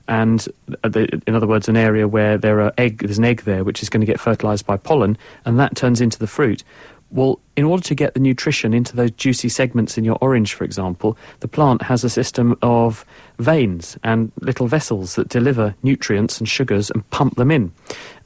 and 0.07 0.47
uh, 0.85 0.89
the, 0.89 1.23
in 1.27 1.35
other 1.35 1.47
words, 1.47 1.69
an 1.69 1.77
area 1.77 2.09
where 2.09 2.39
there 2.39 2.61
are 2.61 2.73
egg. 2.79 2.99
There's 2.99 3.19
an 3.19 3.25
egg 3.25 3.43
there 3.43 3.65
which 3.65 3.83
is 3.83 3.89
going 3.89 4.01
to 4.01 4.07
get 4.07 4.21
fertilized 4.21 4.67
by 4.67 4.77
pollen, 4.77 5.19
and 5.45 5.59
that 5.59 5.77
turns 5.77 6.01
into 6.01 6.19
the 6.19 6.27
fruit. 6.27 6.65
Well, 7.11 7.41
in 7.57 7.65
order 7.65 7.83
to 7.85 7.95
get 7.95 8.13
the 8.13 8.21
nutrition 8.21 8.75
into 8.75 8.95
those 8.95 9.13
juicy 9.13 9.49
segments 9.49 9.97
in 9.97 10.05
your 10.05 10.19
orange, 10.21 10.53
for 10.53 10.65
example, 10.65 11.17
the 11.41 11.49
plant 11.49 11.81
has 11.83 12.05
a 12.05 12.11
system 12.11 12.59
of 12.61 13.07
veins 13.39 13.97
and 14.05 14.31
little 14.41 14.67
vessels 14.67 15.15
that 15.15 15.29
deliver 15.29 15.75
nutrients 15.83 16.39
and 16.39 16.47
sugars 16.47 16.91
and 16.91 17.09
pump 17.09 17.37
them 17.37 17.51
in. 17.51 17.73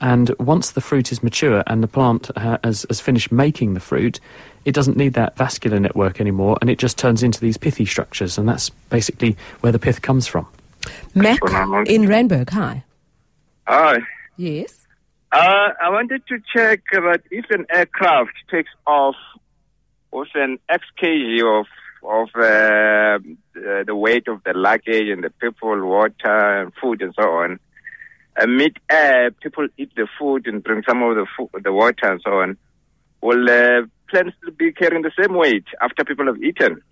And 0.00 0.31
once 0.40 0.72
the 0.72 0.81
fruit 0.81 1.12
is 1.12 1.22
mature 1.22 1.62
and 1.68 1.81
the 1.81 1.88
plant 1.88 2.31
has, 2.37 2.85
has 2.88 3.01
finished 3.01 3.31
making 3.31 3.75
the 3.75 3.81
fruit, 3.81 4.18
it 4.64 4.75
doesn't 4.75 4.96
need 4.96 5.14
that 5.14 5.37
vascular 5.37 5.79
network 5.79 6.20
anymore 6.20 6.59
and 6.61 6.68
it 6.68 6.79
just 6.79 6.98
turns 6.98 7.22
into 7.22 7.40
these 7.40 7.57
pithy 7.57 7.87
structures. 7.87 8.37
And 8.37 8.48
that's 8.48 8.70
basically 8.90 9.37
where 9.61 9.72
the 9.72 9.79
pith 9.79 10.03
comes 10.03 10.27
from. 10.27 10.46
Mac 11.14 11.40
in 11.87 12.03
Randburg. 12.07 12.51
Hi. 12.51 12.85
Hi. 13.66 13.99
Yes. 14.37 14.87
Uh, 15.31 15.71
I 15.81 15.90
wanted 15.90 16.27
to 16.29 16.38
check 16.55 16.81
about 16.95 17.23
if 17.31 17.47
an 17.51 17.66
aircraft 17.71 18.33
takes 18.51 18.71
off 18.87 19.16
with 20.11 20.29
an 20.35 20.59
X 20.68 20.85
kg 21.03 21.61
of 21.61 21.66
of 22.05 22.29
uh, 22.35 23.18
uh, 23.57 23.85
the 23.85 23.95
weight 23.95 24.27
of 24.29 24.42
the 24.45 24.53
luggage 24.55 25.09
and 25.09 25.23
the 25.23 25.31
people, 25.31 25.87
water, 25.87 26.62
and 26.62 26.73
food, 26.81 27.01
and 27.01 27.14
so 27.14 27.23
on. 27.23 27.61
Uh, 28.37 28.47
mid-air, 28.47 29.31
people 29.31 29.68
eat 29.79 29.92
the 29.95 30.09
food 30.18 30.47
and 30.47 30.64
bring 30.64 30.83
some 30.88 31.03
of 31.03 31.14
the 31.14 31.27
food, 31.37 31.49
the 31.62 31.73
water, 31.73 32.11
and 32.11 32.21
so 32.25 32.40
on. 32.40 32.57
Will 33.21 33.49
uh, 33.49 33.83
planes 34.11 34.33
be 34.57 34.73
carrying 34.73 35.03
the 35.03 35.12
same 35.18 35.35
weight 35.37 35.66
after 35.81 36.05
people 36.05 36.27
have 36.27 36.42
eaten? 36.42 36.83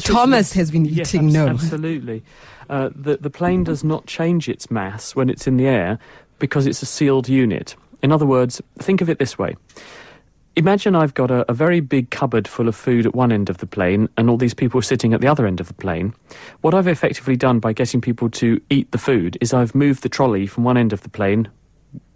Thomas 0.00 0.52
has 0.54 0.70
been 0.70 0.86
eating, 0.86 1.32
no. 1.32 1.48
Absolutely. 1.48 2.22
Uh, 2.70 2.90
the, 2.94 3.16
the 3.18 3.30
plane 3.30 3.64
does 3.64 3.84
not 3.84 4.06
change 4.06 4.48
its 4.48 4.70
mass 4.70 5.14
when 5.14 5.28
it's 5.28 5.46
in 5.46 5.56
the 5.56 5.66
air 5.66 5.98
because 6.38 6.66
it's 6.66 6.82
a 6.82 6.86
sealed 6.86 7.28
unit. 7.28 7.76
In 8.02 8.10
other 8.10 8.26
words, 8.26 8.60
think 8.78 9.00
of 9.00 9.08
it 9.08 9.18
this 9.18 9.38
way. 9.38 9.56
Imagine 10.54 10.94
I've 10.94 11.14
got 11.14 11.30
a, 11.30 11.50
a 11.50 11.54
very 11.54 11.80
big 11.80 12.10
cupboard 12.10 12.46
full 12.46 12.68
of 12.68 12.76
food 12.76 13.06
at 13.06 13.14
one 13.14 13.32
end 13.32 13.48
of 13.48 13.58
the 13.58 13.66
plane 13.66 14.08
and 14.18 14.28
all 14.28 14.36
these 14.36 14.52
people 14.52 14.82
sitting 14.82 15.14
at 15.14 15.20
the 15.20 15.28
other 15.28 15.46
end 15.46 15.60
of 15.60 15.68
the 15.68 15.74
plane. 15.74 16.14
What 16.60 16.74
I've 16.74 16.88
effectively 16.88 17.36
done 17.36 17.58
by 17.58 17.72
getting 17.72 18.00
people 18.00 18.28
to 18.30 18.60
eat 18.68 18.90
the 18.90 18.98
food 18.98 19.38
is 19.40 19.54
I've 19.54 19.74
moved 19.74 20.02
the 20.02 20.10
trolley 20.10 20.46
from 20.46 20.64
one 20.64 20.76
end 20.76 20.92
of 20.92 21.02
the 21.02 21.08
plane, 21.08 21.48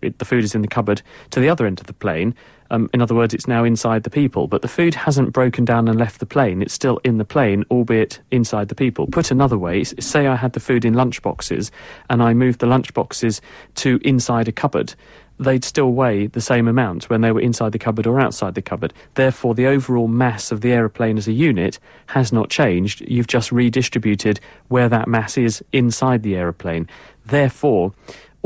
it, 0.06 0.18
the 0.18 0.24
food 0.24 0.44
is 0.44 0.54
in 0.54 0.62
the 0.62 0.68
cupboard, 0.68 1.02
to 1.30 1.40
the 1.40 1.48
other 1.48 1.66
end 1.66 1.80
of 1.80 1.86
the 1.86 1.92
plane. 1.92 2.34
Um, 2.70 2.90
in 2.92 3.00
other 3.00 3.14
words, 3.14 3.32
it's 3.32 3.46
now 3.46 3.64
inside 3.64 4.02
the 4.02 4.10
people, 4.10 4.48
but 4.48 4.62
the 4.62 4.68
food 4.68 4.94
hasn't 4.94 5.32
broken 5.32 5.64
down 5.64 5.88
and 5.88 5.98
left 5.98 6.18
the 6.18 6.26
plane. 6.26 6.62
It's 6.62 6.74
still 6.74 6.98
in 7.04 7.18
the 7.18 7.24
plane, 7.24 7.64
albeit 7.70 8.20
inside 8.30 8.68
the 8.68 8.74
people. 8.74 9.06
Put 9.06 9.30
another 9.30 9.58
way, 9.58 9.84
say 9.84 10.26
I 10.26 10.36
had 10.36 10.52
the 10.52 10.60
food 10.60 10.84
in 10.84 10.94
lunch 10.94 11.22
boxes 11.22 11.70
and 12.10 12.22
I 12.22 12.34
moved 12.34 12.60
the 12.60 12.66
lunch 12.66 12.92
boxes 12.92 13.40
to 13.76 14.00
inside 14.02 14.48
a 14.48 14.52
cupboard. 14.52 14.94
They'd 15.38 15.64
still 15.64 15.92
weigh 15.92 16.28
the 16.28 16.40
same 16.40 16.66
amount 16.66 17.10
when 17.10 17.20
they 17.20 17.30
were 17.30 17.40
inside 17.40 17.72
the 17.72 17.78
cupboard 17.78 18.06
or 18.06 18.18
outside 18.18 18.54
the 18.54 18.62
cupboard. 18.62 18.94
Therefore, 19.14 19.54
the 19.54 19.66
overall 19.66 20.08
mass 20.08 20.50
of 20.50 20.62
the 20.62 20.72
aeroplane 20.72 21.18
as 21.18 21.28
a 21.28 21.32
unit 21.32 21.78
has 22.06 22.32
not 22.32 22.48
changed. 22.48 23.02
You've 23.02 23.26
just 23.26 23.52
redistributed 23.52 24.40
where 24.68 24.88
that 24.88 25.08
mass 25.08 25.36
is 25.36 25.62
inside 25.72 26.22
the 26.22 26.36
aeroplane. 26.36 26.88
Therefore, 27.26 27.92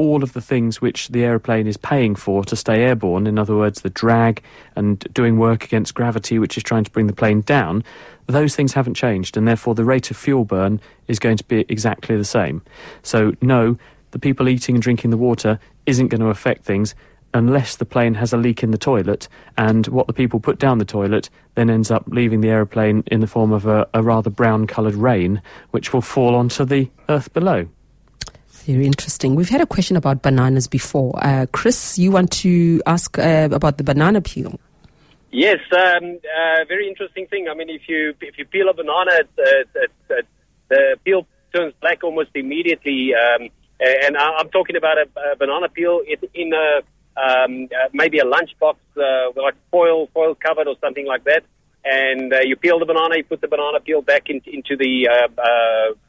all 0.01 0.23
of 0.23 0.33
the 0.33 0.41
things 0.41 0.81
which 0.81 1.09
the 1.09 1.23
aeroplane 1.23 1.67
is 1.67 1.77
paying 1.77 2.15
for 2.15 2.43
to 2.43 2.57
stay 2.57 2.85
airborne, 2.85 3.27
in 3.27 3.39
other 3.39 3.55
words, 3.55 3.83
the 3.83 3.91
drag 3.91 4.43
and 4.75 5.01
doing 5.13 5.39
work 5.39 5.63
against 5.63 5.93
gravity, 5.93 6.39
which 6.39 6.57
is 6.57 6.63
trying 6.63 6.85
to 6.85 6.91
bring 6.91 7.07
the 7.07 7.13
plane 7.13 7.43
down, 7.43 7.85
those 8.27 8.57
things 8.57 8.73
haven't 8.73 8.95
changed, 8.95 9.37
and 9.37 9.47
therefore 9.47 9.75
the 9.75 9.85
rate 9.85 10.11
of 10.11 10.17
fuel 10.17 10.47
burn 10.47 10.81
is 11.07 11.19
going 11.19 11.37
to 11.37 11.45
be 11.45 11.67
exactly 11.69 12.17
the 12.17 12.25
same. 12.25 12.63
So, 13.03 13.35
no, 13.43 13.77
the 14.13 14.19
people 14.19 14.49
eating 14.49 14.77
and 14.77 14.83
drinking 14.83 15.11
the 15.11 15.19
water 15.19 15.61
isn't 15.85 16.09
going 16.09 16.23
to 16.23 16.29
affect 16.29 16.65
things 16.65 16.95
unless 17.35 17.77
the 17.77 17.85
plane 17.85 18.15
has 18.15 18.33
a 18.33 18.39
leak 18.39 18.63
in 18.63 18.71
the 18.71 18.79
toilet, 18.79 19.29
and 19.59 19.87
what 19.89 20.07
the 20.07 20.15
people 20.15 20.41
put 20.41 20.59
down 20.59 20.79
the 20.79 20.85
toilet 20.87 21.29
then 21.57 21.69
ends 21.69 21.91
up 21.91 22.05
leaving 22.07 22.41
the 22.41 22.49
aeroplane 22.49 23.05
in 23.09 23.21
the 23.21 23.27
form 23.27 23.53
of 23.53 23.67
a, 23.67 23.87
a 23.93 24.03
rather 24.03 24.31
brown 24.31 24.67
coloured 24.67 24.95
rain, 24.95 25.43
which 25.73 25.93
will 25.93 26.01
fall 26.01 26.35
onto 26.35 26.65
the 26.65 26.89
earth 27.11 27.31
below. 27.35 27.69
Very 28.67 28.87
interesting. 28.87 29.35
We've 29.35 29.49
had 29.49 29.61
a 29.61 29.67
question 29.67 29.97
about 29.97 30.23
bananas 30.23 30.69
before. 30.69 31.19
Uh, 31.25 31.47
Chris, 31.51 31.99
you 31.99 32.11
want 32.11 32.31
to 32.33 32.83
ask 32.87 33.19
uh, 33.19 33.49
about 33.51 33.79
the 33.79 33.85
banana 33.85 34.21
peel? 34.21 34.61
Yes, 35.33 35.61
um, 35.73 36.19
uh, 36.19 36.65
very 36.69 36.89
interesting 36.89 37.27
thing. 37.27 37.49
I 37.49 37.55
mean, 37.55 37.71
if 37.71 37.89
you 37.89 38.15
if 38.21 38.37
you 38.37 38.45
peel 38.45 38.69
a 38.69 38.75
banana, 38.75 39.13
it, 39.13 39.29
it, 39.39 39.91
it, 40.11 40.27
the 40.69 40.97
peel 41.05 41.27
turns 41.55 41.73
black 41.81 42.05
almost 42.05 42.31
immediately. 42.35 43.15
Um, 43.15 43.49
and 43.81 44.17
I, 44.17 44.33
I'm 44.39 44.51
talking 44.51 44.77
about 44.77 44.99
a, 44.99 45.07
a 45.33 45.37
banana 45.37 45.69
peel 45.69 46.01
in, 46.07 46.19
in 46.35 46.53
a 46.53 46.83
um, 47.17 47.69
uh, 47.73 47.89
maybe 47.93 48.19
a 48.19 48.25
lunchbox, 48.25 48.77
uh, 48.97 49.41
like 49.41 49.55
foil 49.71 50.09
foil 50.09 50.35
covered 50.35 50.67
or 50.67 50.77
something 50.81 51.07
like 51.07 51.25
that. 51.25 51.45
And 51.85 52.33
uh, 52.35 52.41
you 52.41 52.57
peel 52.57 52.79
the 52.79 52.85
banana, 52.85 53.17
you 53.17 53.25
put 53.25 53.41
the 53.41 53.49
banana 53.49 53.81
peel 53.81 54.03
back 54.03 54.29
in, 54.29 54.43
into 54.47 54.77
the 54.77 55.09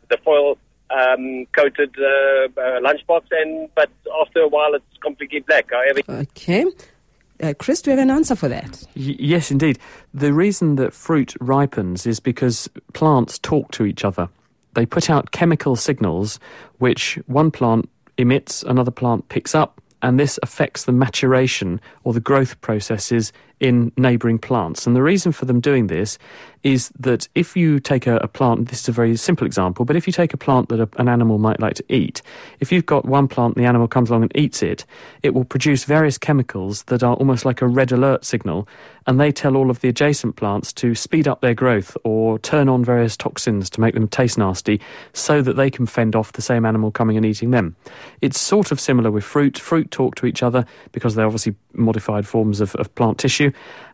the 0.10 0.18
foil 0.26 0.58
um, 0.96 1.46
coated 1.56 1.96
uh, 2.00 2.04
uh, 2.60 2.80
lunchbox, 2.82 3.24
and 3.32 3.70
but 3.76 3.90
after 4.22 4.40
a 4.40 4.48
while, 4.48 4.74
it's 4.74 4.98
completely 5.02 5.40
black. 5.42 5.70
However, 5.72 6.02
Okay. 6.22 6.66
Uh, 7.42 7.54
Chris, 7.58 7.82
do 7.82 7.90
you 7.90 7.98
have 7.98 8.04
an 8.04 8.12
answer 8.12 8.36
for 8.36 8.48
that? 8.50 8.84
Y- 8.96 9.16
yes, 9.18 9.50
indeed. 9.50 9.80
The 10.14 10.32
reason 10.32 10.76
that 10.76 10.94
fruit 10.94 11.34
ripens 11.40 12.06
is 12.06 12.20
because 12.20 12.70
plants 12.94 13.40
talk 13.40 13.72
to 13.72 13.86
each 13.86 14.06
other. 14.06 14.30
They 14.76 14.86
put 14.86 15.10
out 15.10 15.32
chemical 15.32 15.76
signals 15.76 16.40
which 16.78 17.18
one 17.26 17.50
plant 17.50 17.90
emits, 18.18 18.62
another 18.64 18.92
plant 18.92 19.28
picks 19.30 19.56
up, 19.56 19.82
and 20.04 20.20
this 20.20 20.38
affects 20.44 20.86
the 20.86 20.92
maturation 20.92 21.82
or 22.04 22.14
the 22.14 22.20
growth 22.20 22.62
processes 22.62 23.34
in 23.62 23.92
neighbouring 23.96 24.40
plants. 24.40 24.86
And 24.86 24.96
the 24.96 25.04
reason 25.04 25.32
for 25.32 25.46
them 25.46 25.62
doing 25.62 25.88
this 25.88 26.18
is 26.64 26.92
that 27.00 27.28
if 27.36 27.56
you 27.56 27.80
take 27.80 28.08
a, 28.08 28.18
a, 28.18 28.28
plant, 28.28 28.70
this 28.70 28.82
is 28.82 28.90
a 28.90 28.92
very 28.92 29.16
simple 29.16 29.48
example, 29.48 29.86
but 29.86 29.96
if 29.96 30.06
you 30.06 30.14
take 30.14 30.34
a 30.34 30.38
plant 30.38 30.70
that 30.70 30.80
a, 30.80 30.90
an 30.98 31.08
animal 31.08 31.38
might 31.38 31.60
like 31.60 31.76
to 31.76 31.84
eat, 31.88 32.22
if 32.60 32.72
you've 32.72 32.86
got 32.86 33.06
one 33.06 33.28
plant 33.28 33.56
and 33.56 33.64
the 33.64 33.68
animal 33.68 33.88
comes 33.88 34.10
along 34.10 34.24
and 34.24 34.36
eats 34.36 34.62
it, 34.62 34.86
it 35.24 35.34
will 35.34 35.46
produce 35.46 35.86
various 35.86 36.18
chemicals 36.18 36.84
that 36.84 37.04
are 37.04 37.16
almost 37.16 37.46
like 37.46 37.62
a 37.62 37.68
red 37.68 37.92
alert 37.92 38.26
signal, 38.26 38.68
and 39.08 39.20
they 39.20 39.32
tell 39.32 39.58
all 39.58 39.70
of 39.70 39.80
the 39.82 39.90
adjacent 39.90 40.36
plants 40.36 40.72
to 40.72 40.94
speed 40.94 41.28
up 41.28 41.42
their 41.42 41.56
growth 41.56 41.98
or 42.04 42.38
turn 42.40 42.70
on 42.70 42.86
various 42.86 43.18
toxins 43.18 43.70
to 43.72 43.82
make 43.82 43.96
them 43.96 44.08
taste 44.08 44.38
nasty 44.38 44.80
so 45.14 45.42
that 45.42 45.56
they 45.56 45.72
can 45.72 45.86
fend 45.86 46.16
off 46.16 46.34
the 46.34 46.42
same 46.42 46.66
animal 46.66 46.92
coming 46.92 47.18
and 47.18 47.26
eating 47.26 47.52
them. 47.52 47.76
It's 48.22 48.40
sort 48.40 48.72
of 48.72 48.80
similar 48.80 49.10
with 49.10 49.24
fruit. 49.24 49.58
Fruit 49.58 49.90
talk 49.90 50.16
to 50.16 50.28
each 50.28 50.44
other 50.44 50.66
because 50.92 51.16
they're 51.16 51.26
obviously 51.26 51.56
modified 51.74 52.28
forms 52.28 52.62
of, 52.62 52.76
of 52.76 52.94
plant 52.96 53.18
tissue, 53.18 53.51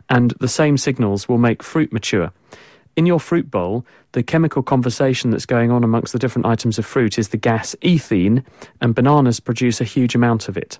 and 0.09 0.31
the 0.39 0.47
same 0.47 0.77
signals 0.77 1.27
will 1.27 1.37
make 1.37 1.63
fruit 1.63 1.91
mature. 1.91 2.31
In 2.95 3.05
your 3.05 3.19
fruit 3.19 3.51
bowl, 3.51 3.85
the 4.17 4.23
chemical 4.23 4.63
conversation 4.63 5.29
that's 5.29 5.45
going 5.45 5.69
on 5.69 5.83
amongst 5.83 6.11
the 6.11 6.17
different 6.17 6.47
items 6.47 6.79
of 6.79 6.85
fruit 6.87 7.19
is 7.19 7.29
the 7.29 7.37
gas 7.37 7.75
ethene, 7.83 8.43
and 8.81 8.95
bananas 8.95 9.39
produce 9.39 9.79
a 9.79 9.83
huge 9.83 10.15
amount 10.15 10.49
of 10.49 10.57
it. 10.57 10.79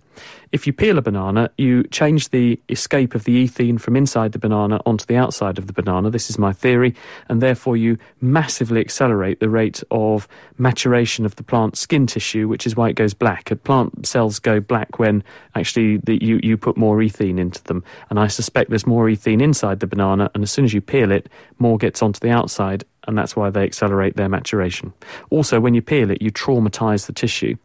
If 0.52 0.66
you 0.66 0.74
peel 0.74 0.98
a 0.98 1.04
banana, 1.04 1.52
you 1.56 1.84
change 1.84 2.30
the 2.30 2.60
escape 2.68 3.14
of 3.14 3.26
the 3.26 3.46
ethene 3.46 3.80
from 3.80 3.96
inside 3.96 4.32
the 4.32 4.40
banana 4.40 4.82
onto 4.88 5.06
the 5.06 5.18
outside 5.18 5.60
of 5.60 5.68
the 5.68 5.74
banana. 5.74 6.10
This 6.10 6.32
is 6.32 6.40
my 6.40 6.52
theory, 6.52 6.96
and 7.30 7.40
therefore 7.40 7.78
you 7.78 8.00
massively 8.22 8.80
accelerate 8.80 9.40
the 9.40 9.50
rate 9.50 9.84
of 9.92 10.28
maturation 10.58 11.24
of 11.24 11.36
the 11.36 11.44
plant 11.44 11.78
skin 11.78 12.08
tissue, 12.08 12.48
which 12.48 12.66
is 12.66 12.76
why 12.76 12.90
it 12.90 12.96
goes 12.96 13.14
black. 13.14 13.52
Plant 13.64 14.08
cells 14.08 14.40
go 14.40 14.60
black 14.60 14.98
when 14.98 15.24
actually 15.54 15.98
the, 15.98 16.18
you, 16.26 16.40
you 16.42 16.58
put 16.58 16.76
more 16.76 16.98
ethene 16.98 17.38
into 17.38 17.64
them, 17.66 17.84
and 18.10 18.20
I 18.20 18.30
suspect 18.30 18.72
there's 18.72 18.88
more 18.88 19.06
ethene 19.06 19.44
inside 19.44 19.80
the 19.80 19.86
banana, 19.86 20.32
and 20.34 20.42
as 20.42 20.50
soon 20.50 20.66
as 20.66 20.74
you 20.74 20.82
peel 20.82 21.12
it, 21.12 21.30
more 21.60 21.78
gets 21.78 22.02
onto 22.02 22.20
the 22.20 22.32
outside 22.32 22.84
and 23.08 23.18
that's 23.18 23.36
why 23.36 23.50
they 23.50 23.64
accelerate 23.64 24.18
their 24.18 24.30
maturation. 24.30 24.94
Also, 25.30 25.60
when 25.60 25.74
you 25.74 25.82
peel 25.82 26.12
it, 26.12 26.22
you 26.22 26.32
traumatize 26.32 27.08
the 27.08 27.14
tissue. 27.14 27.56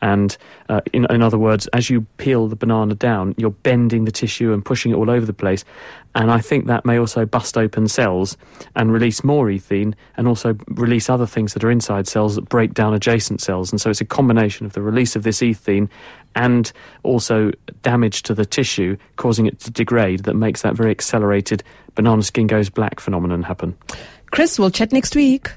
And 0.00 0.36
uh, 0.68 0.80
in, 0.92 1.06
in, 1.10 1.22
other 1.22 1.38
words, 1.38 1.66
as 1.68 1.90
you 1.90 2.02
peel 2.16 2.48
the 2.48 2.56
banana 2.56 2.94
down, 2.94 3.34
you're 3.36 3.50
bending 3.50 4.06
the 4.06 4.12
tissue 4.12 4.52
and 4.52 4.64
pushing 4.64 4.92
it 4.92 4.94
all 4.94 5.10
over 5.10 5.26
the 5.26 5.32
place. 5.32 5.64
And 6.14 6.30
I 6.30 6.40
think 6.40 6.66
that 6.66 6.86
may 6.86 6.98
also 6.98 7.26
bust 7.26 7.58
open 7.58 7.88
cells 7.88 8.38
and 8.74 8.90
release 8.90 9.22
more 9.22 9.46
ethene 9.46 9.94
and 10.16 10.26
also 10.26 10.56
release 10.68 11.10
other 11.10 11.26
things 11.26 11.52
that 11.52 11.62
are 11.62 11.70
inside 11.70 12.08
cells 12.08 12.36
that 12.36 12.48
break 12.48 12.72
down 12.72 12.94
adjacent 12.94 13.42
cells. 13.42 13.70
And 13.70 13.80
so 13.80 13.90
it's 13.90 14.00
a 14.00 14.06
combination 14.06 14.64
of 14.64 14.72
the 14.72 14.82
release 14.82 15.14
of 15.14 15.24
this 15.24 15.40
ethene 15.40 15.90
and 16.34 16.72
also 17.02 17.50
damage 17.82 18.22
to 18.24 18.34
the 18.34 18.46
tissue, 18.46 18.96
causing 19.16 19.46
it 19.46 19.60
to 19.60 19.70
degrade, 19.70 20.24
that 20.24 20.34
makes 20.34 20.62
that 20.62 20.74
very 20.74 20.90
accelerated 20.90 21.62
banana 21.94 22.22
skin 22.22 22.46
goes 22.46 22.70
black 22.70 23.00
phenomenon 23.00 23.42
happen. 23.42 23.76
Chris, 24.36 24.58
we'll 24.58 24.70
chat 24.70 24.92
next 24.92 25.16
week. 25.16 25.50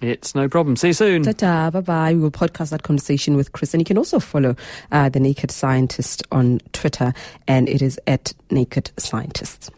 It's 0.00 0.34
no 0.34 0.48
problem. 0.48 0.76
See 0.76 0.86
you 0.86 0.92
soon. 0.94 1.22
Ta-ta, 1.22 1.70
bye-bye. 1.70 2.14
We 2.14 2.20
will 2.20 2.30
podcast 2.30 2.70
that 2.70 2.82
conversation 2.82 3.36
with 3.36 3.52
Chris. 3.52 3.74
And 3.74 3.80
you 3.82 3.84
can 3.84 3.98
also 3.98 4.20
follow 4.20 4.56
uh, 4.90 5.10
The 5.10 5.20
Naked 5.20 5.50
Scientist 5.50 6.22
on 6.32 6.60
Twitter, 6.72 7.12
and 7.46 7.68
it 7.68 7.82
is 7.82 8.00
at 8.06 8.32
Naked 8.50 8.90
Scientists. 8.96 9.70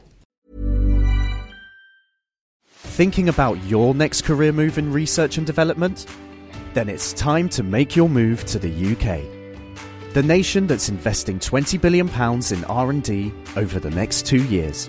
Thinking 2.69 3.29
about 3.29 3.61
your 3.65 3.93
next 3.93 4.23
career 4.23 4.53
move 4.53 4.79
in 4.79 4.93
research 4.93 5.37
and 5.37 5.45
development? 5.45 6.07
Then 6.75 6.89
it's 6.89 7.13
time 7.15 7.49
to 7.49 7.65
make 7.65 7.97
your 7.97 8.09
move 8.09 8.45
to 8.45 8.61
the 8.61 8.71
UK. 8.71 10.15
The 10.15 10.23
nation 10.23 10.69
that's 10.69 10.89
investing 10.89 11.41
20 11.41 11.77
billion 11.79 12.09
pounds 12.09 12.53
in 12.53 12.63
R&D 12.67 13.33
over 13.57 13.81
the 13.81 13.91
next 13.91 14.27
2 14.27 14.45
years 14.45 14.89